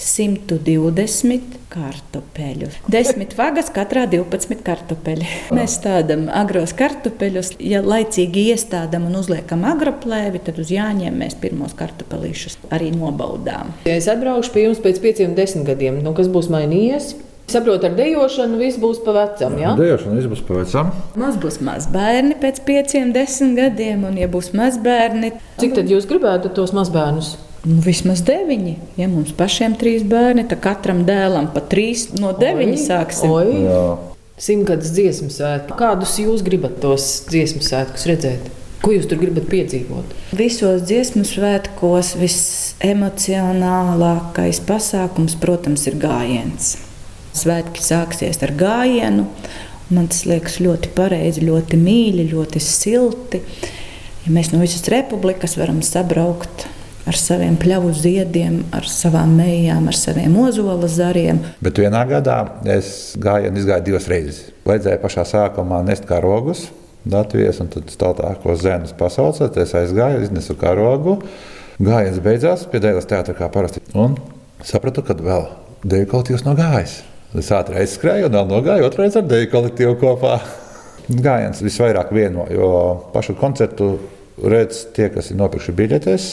120 0.00 1.58
kartupeļu. 1.70 2.70
10 2.90 3.34
vagas, 3.38 3.70
katrā 3.74 4.06
12 4.10 4.64
kartupeļi. 4.66 5.28
Mēs 5.54 5.76
stādām 5.78 6.26
agros 6.32 6.72
kartupeļus. 6.78 7.54
Ja 7.60 7.82
laicīgi 7.84 8.48
iestādām 8.54 9.06
un 9.10 9.18
uzliekam 9.20 9.66
agroplēvi, 9.68 10.42
tad 10.46 10.60
uz 10.62 10.72
jāņem 10.72 11.20
mēs 11.20 11.36
pirmos 11.40 11.76
kartupelīšus 11.78 12.58
arī 12.74 12.90
nobaudām. 12.96 13.74
Ja 13.88 13.98
es 14.00 14.08
atbraukšu 14.10 14.54
pie 14.56 14.68
jums 14.68 14.80
pēc 14.82 15.02
5, 15.04 15.26
10 15.36 15.68
gadiem, 15.68 16.00
nu, 16.04 16.14
kas 16.16 16.32
būs 16.32 16.50
mainījies? 16.52 17.12
Saprotu, 17.50 17.88
ar 17.88 17.96
dēlošanu 17.98 18.60
viss 18.60 18.78
būs 18.78 19.00
pa 19.02 19.14
vecam. 19.16 19.56
Ja? 19.58 19.74
Dēlošana 19.78 20.20
viss 20.20 20.30
būs 20.30 20.42
pa 20.46 20.60
vecam. 20.60 20.92
Mums 21.18 21.38
būs 21.42 21.58
mazbērni 21.66 22.38
pēc 22.38 22.62
pieciem, 22.66 23.10
desmit 23.14 23.56
gadiem, 23.58 24.06
un, 24.06 24.18
ja 24.20 24.30
būs 24.30 24.52
mazbērni, 24.54 25.32
cik 25.58 25.74
tad 25.80 25.90
jūs 25.90 26.06
gribētu 26.10 26.52
tos 26.54 26.70
mazbērnus? 26.76 27.34
Nu, 27.60 27.76
vismaz 27.84 28.22
deviņi. 28.24 28.78
Ja 28.96 29.04
mums 29.12 29.34
pašiem 29.36 29.74
trīs 29.80 30.04
bērni, 30.08 30.46
tad 30.48 30.62
katram 30.64 31.04
dēlam 31.08 31.50
pa 31.52 31.60
trīs 31.60 32.08
no 32.16 32.32
deviņi 32.36 32.76
oi, 32.78 32.84
sāksim. 32.86 33.28
Simtgadus 34.40 34.90
dziesmu 34.96 35.28
svētku. 35.28 35.76
Kādus 35.76 36.16
jūs 36.22 36.40
gribat 36.46 36.80
tos 36.80 37.28
dziesmu 37.28 37.60
svētkus 37.64 38.06
redzēt? 38.08 38.40
Ko 38.80 38.92
jūs 38.94 39.04
tur 39.10 39.18
gribat 39.20 39.44
piedzīvot? 39.52 40.04
Visos 40.32 40.80
dziesmu 40.88 41.24
svētkos 41.28 42.16
visemocionālākais 42.16 44.56
pasākums, 44.64 45.36
protams, 45.42 45.84
ir 45.92 46.00
gājiens. 46.00 46.80
Svētki 47.36 47.84
sāksies 47.84 48.40
ar 48.40 48.56
gājienu. 48.56 49.28
Man 49.92 50.08
tas 50.08 50.24
liekas 50.24 50.64
ļoti 50.64 50.88
pareizi, 50.96 51.44
ļoti 51.44 51.76
mīļi, 51.76 52.32
ļoti 52.32 52.56
silti. 52.64 53.44
Ja 54.24 54.32
mēs 54.32 54.48
no 54.54 54.64
visas 54.64 54.88
republikas 54.88 55.60
varam 55.60 55.84
sabraukt 55.84 56.79
ar 57.10 57.18
saviem 57.18 57.56
pļavu 57.58 57.90
ziediem, 57.96 58.60
ar 58.76 58.86
savām 58.86 59.32
mejām, 59.40 59.88
ar 59.90 59.96
saviem 59.98 60.36
ozola 60.38 60.88
zariem. 60.90 61.40
Bet 61.64 61.80
vienā 61.82 62.04
gadā 62.06 62.38
es 62.70 63.16
gāju 63.20 63.50
un 63.50 63.58
izgāju 63.58 63.86
divas 63.88 64.06
reizes. 64.10 64.44
Vajadzēja 64.68 65.00
pašā 65.02 65.24
sākumā 65.26 65.80
nest 65.86 66.06
karogus. 66.06 66.68
Latvijas 67.10 67.58
un 67.62 67.70
tad 67.72 67.88
tālākos 67.98 68.60
zēnus 68.60 68.92
pasaucot, 68.98 69.56
es 69.58 69.72
aizgāju, 69.74 70.20
iznesu 70.26 70.54
karogu. 70.60 71.16
Gājiens 71.80 72.20
beidzās 72.22 72.66
pie 72.70 72.82
dēļas 72.84 73.08
teātra 73.08 73.34
kā 73.38 73.48
parasti. 73.50 73.82
Un 73.96 74.18
sapratu, 74.66 75.02
ka 75.02 75.16
vēl 75.16 75.48
dēļu 75.80 76.10
kolektīvs 76.12 76.44
nav 76.46 76.58
gājis. 76.60 76.98
Es 77.40 77.48
ātri 77.56 77.80
aizskrēju 77.80 78.28
un 78.28 78.36
vēl 78.36 78.48
nogāju 78.52 78.86
otrreiz 78.86 79.16
ar 79.16 79.26
dēļu 79.26 79.50
kolektīvu 79.50 79.96
kopā. 80.02 80.36
Gājiens 81.26 81.64
visvairāk 81.64 82.12
vieno, 82.14 82.44
jo 82.52 82.70
pašu 83.14 83.34
koncertu 83.40 83.94
redz 84.38 84.84
tie, 84.94 85.08
kas 85.14 85.32
ir 85.32 85.40
nopirkuši 85.40 85.74
biļetes. 85.80 86.30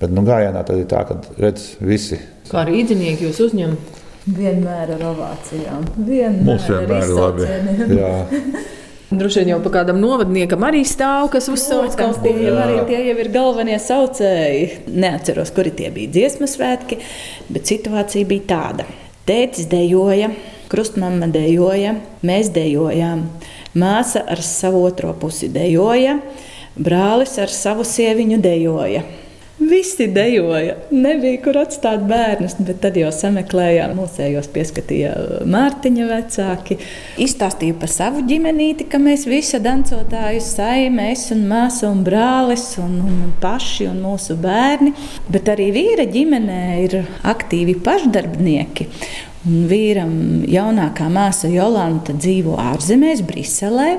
Bet 0.00 0.12
nu, 0.16 0.24
gājienā 0.24 0.64
tad 0.64 0.80
ir 0.80 0.86
tā, 0.88 1.04
ka 1.08 1.18
redz 1.40 1.74
visi. 1.84 2.16
Kā 2.48 2.64
rīznieki 2.68 3.26
jūs 3.28 3.40
uzņemat? 3.50 3.98
Vienmēr 4.30 4.94
ar 4.96 5.02
ovācijām. 5.10 5.84
Vienmēr 5.96 6.46
Mums 6.46 6.68
vienmēr 6.70 7.04
ir 7.04 7.16
labi. 7.16 8.66
Droši 9.10 9.40
vien 9.40 9.48
jau 9.50 9.58
pa 9.64 9.72
kādam 9.74 9.98
novadniekam 9.98 10.62
arī 10.68 10.84
stāv, 10.86 11.32
kas 11.32 11.48
uzsauc 11.50 11.96
kaut 11.98 12.20
ko 12.22 12.30
tādu. 12.30 12.84
Tie 12.86 13.00
jau 13.08 13.16
ir 13.18 13.30
galvenie 13.34 13.78
saucēji. 13.82 14.68
Neatceros, 14.94 15.50
kuri 15.56 15.72
tie 15.74 15.90
bija 15.94 16.12
dziesmu 16.14 16.46
svētki, 16.48 17.00
bet 17.50 17.66
situācija 17.68 18.28
bija 18.30 18.46
tāda. 18.52 18.86
Tētis 19.26 19.66
dejoja, 19.70 20.30
krustmama 20.70 21.26
dejoja, 21.32 21.96
mēs 22.22 22.52
dejojām. 22.54 23.26
Māsa 23.76 24.22
ar 24.30 24.40
savu 24.46 24.84
otro 24.86 25.10
pusi 25.18 25.50
dejoja, 25.52 26.20
brālis 26.78 27.34
ar 27.42 27.50
savu 27.50 27.84
sieviņu 27.86 28.38
dejoja. 28.46 29.02
Visi 29.60 30.06
dejoja. 30.08 30.74
Nebija 30.90 31.36
kur 31.44 31.58
atstāt 31.60 32.06
bērnus, 32.08 32.54
bet 32.64 32.78
tad 32.80 32.94
jau 32.96 33.10
sameklējām. 33.12 33.92
Mūsējos 33.98 34.46
pieskatīja 34.54 35.10
Mārtiņa 35.52 36.06
vecāki. 36.08 36.78
Izstāstīju 37.20 37.76
par 37.82 37.90
savu 37.92 38.22
ģimenīti, 38.28 38.86
ka 38.88 38.96
mēs 39.02 39.26
visi 39.28 39.60
dancotāji, 39.60 40.40
saime, 40.40 41.10
es 41.12 41.26
un 41.34 41.42
māsa 41.50 41.90
un 41.90 42.00
brālis 42.06 42.64
un, 42.80 42.94
un 43.04 43.34
paši 43.42 43.90
un 43.90 43.98
mūsu 44.00 44.38
bērni. 44.40 44.94
Bet 45.28 45.50
arī 45.52 45.68
vīra 45.76 46.06
ģimenē 46.08 46.62
ir 46.86 46.96
aktīvi 47.28 47.76
pašdarbnieki. 47.84 48.86
Un 49.44 49.66
vīram 49.68 50.14
jaunākā 50.48 51.10
māsa 51.12 51.50
Jolanta 51.52 52.16
dzīvo 52.16 52.56
ārzemēs, 52.60 53.20
Briselē, 53.28 53.90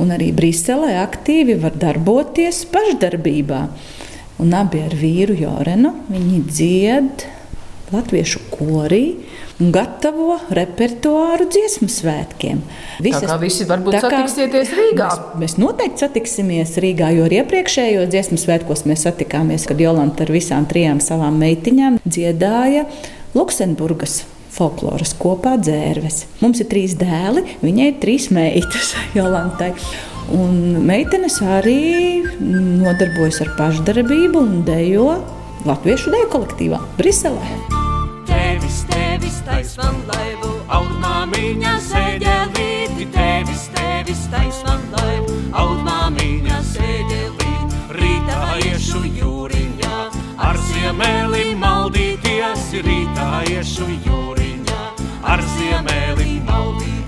un 0.00 0.16
arī 0.16 0.30
Briselē 0.36 0.96
aktīvi 1.04 1.58
var 1.60 1.76
darboties 1.84 2.64
pašdarbībā 2.72 3.60
un 4.42 4.56
abi 4.58 4.82
ar 4.84 4.96
vīru 4.98 5.36
Jorenu. 5.38 5.94
Viņi 6.10 6.42
dzied 6.48 7.26
latviešu 7.92 8.40
korī 8.52 9.04
un 9.60 9.70
gatavo 9.74 10.38
repertuāru 10.56 11.46
dziesmu 11.52 11.88
svētkiem. 11.92 12.62
Visas, 13.04 13.26
tā 13.26 13.30
kā 13.30 13.38
visi 13.42 13.66
varbūt 13.68 13.96
kā, 13.98 14.02
satiksieties 14.06 14.74
Rīgā. 14.78 15.08
Mēs, 15.08 15.38
mēs 15.42 15.56
noteikti 15.60 16.06
satiksimies 16.06 16.74
Rīgā, 16.82 17.12
jo 17.16 17.26
ar 17.28 17.36
iepriekšējo 17.42 18.06
dziesmu 18.10 18.40
svētkos 18.40 18.86
mēs 18.88 19.04
satikāmies, 19.06 19.68
kad 19.68 19.80
Jolanta 19.82 20.26
ar 20.26 20.32
visām 20.34 20.66
trijām 20.70 21.02
savām 21.04 21.38
meitiņām 21.42 22.00
dziedāja 22.06 22.86
Luksemburgas 23.36 24.22
folkloras 24.52 25.14
kopā 25.16 25.56
dzērves. 25.60 26.26
Mums 26.42 26.60
ir 26.64 26.68
trīs 26.72 26.96
dēli, 27.00 27.44
viņai 27.62 27.92
ir 27.92 28.00
trīs 28.02 28.32
meitas, 28.34 28.96
Jolantai. 29.18 29.72
Un 30.30 30.84
meitenes 30.86 31.40
arī 31.42 32.22
nodarbojas 32.38 33.42
ar 33.44 33.50
pašdarbību 33.58 34.38
un 34.38 34.60
dejo 34.66 35.08
Latviešu 35.66 36.10
deju 36.10 36.26
kolektīvā 36.32 36.78
Briselē. 36.98 37.50
Tevis, 38.26 38.80
tevis, 38.90 39.36
taisnām 39.46 40.00
laivu, 40.08 40.50
audmāmiņā 40.78 41.74
sēdēlīti, 41.86 43.06
tevis, 43.14 43.68
tevis, 43.76 44.24
taisnām 44.32 44.82
laivu, 44.96 45.36
audmāmiņā 45.62 46.58
sēdēlīti, 46.72 47.84
rītā 47.98 48.40
iešu 48.72 49.04
jūriņā, 49.20 50.02
ar 50.48 50.58
ziemēli 50.70 51.54
maldīties, 51.62 52.72
rītā 52.82 53.30
iešu 53.54 53.86
jūriņā, 54.08 54.82
ar 55.34 55.46
ziemēli 55.54 56.40
maldīties. 56.48 57.01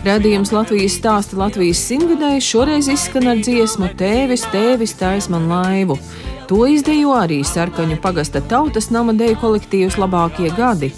Radījums 0.00 0.48
Latvijas 0.48 0.94
stāsta 0.96 1.36
Latvijas 1.36 1.82
simtgadēju 1.84 2.40
šoreiz 2.40 2.86
izskan 2.88 3.26
ar 3.34 3.42
dziesmu 3.44 3.90
Tēvis, 4.00 4.46
tēvis, 4.48 4.94
tais 4.96 5.26
man 5.28 5.44
laivu. 5.50 5.98
To 6.48 6.62
izdejo 6.64 7.12
arī 7.18 7.42
sarkaņu 7.44 7.98
pagasta 8.00 8.40
tautas 8.40 8.88
nama 8.94 9.12
deju 9.12 9.36
kolektīvs 9.42 9.98
labākie 10.00 10.48
gadi. 10.56 10.88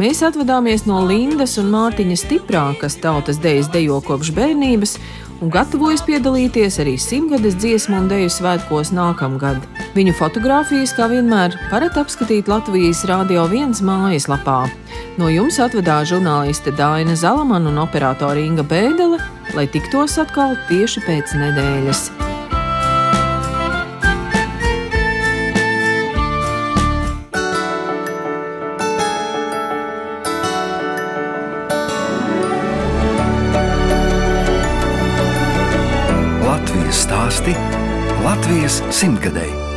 Mēs 0.00 0.22
atvadāmies 0.24 0.86
no 0.88 1.02
Lindas 1.04 1.58
un 1.60 1.68
Mārtiņa 1.74 2.16
stiprā, 2.16 2.64
kas 2.80 2.96
tautas 3.02 3.42
dejas 3.44 3.68
dejo 3.74 4.00
kopš 4.08 4.32
bērnības, 4.32 4.96
un 5.44 5.52
gatavojas 5.52 6.06
piedalīties 6.08 6.80
arī 6.80 6.96
simtgades 6.96 7.60
dziesmu 7.60 8.00
un 8.00 8.08
deju 8.08 8.32
svētkos 8.40 8.94
nākamgad. 8.96 9.60
Viņu 9.90 10.12
fotografijas, 10.14 10.92
kā 10.94 11.08
vienmēr, 11.10 11.56
varat 11.72 11.96
apskatīt 11.98 12.46
Latvijas 12.50 13.02
Rādio 13.10 13.42
1 13.50 13.80
mājaslapā. 13.82 14.68
No 15.18 15.26
jums 15.26 15.58
atvedās 15.58 16.12
žurnāliste 16.12 16.70
Dāna 16.78 17.16
Zalamana 17.18 17.72
un 17.72 17.80
operātora 17.82 18.38
Inga 18.38 18.62
Bēdelē, 18.62 19.18
lai 19.58 19.66
tiktos 19.66 20.14
atkal 20.22 20.54
tieši 20.68 21.02
pēc 21.08 21.34
nedēļas. 21.42 22.04
Latvijas 36.46 37.02
stāsti 37.08 37.56
Latvijas 38.22 38.78
simtgadēji. 38.94 39.69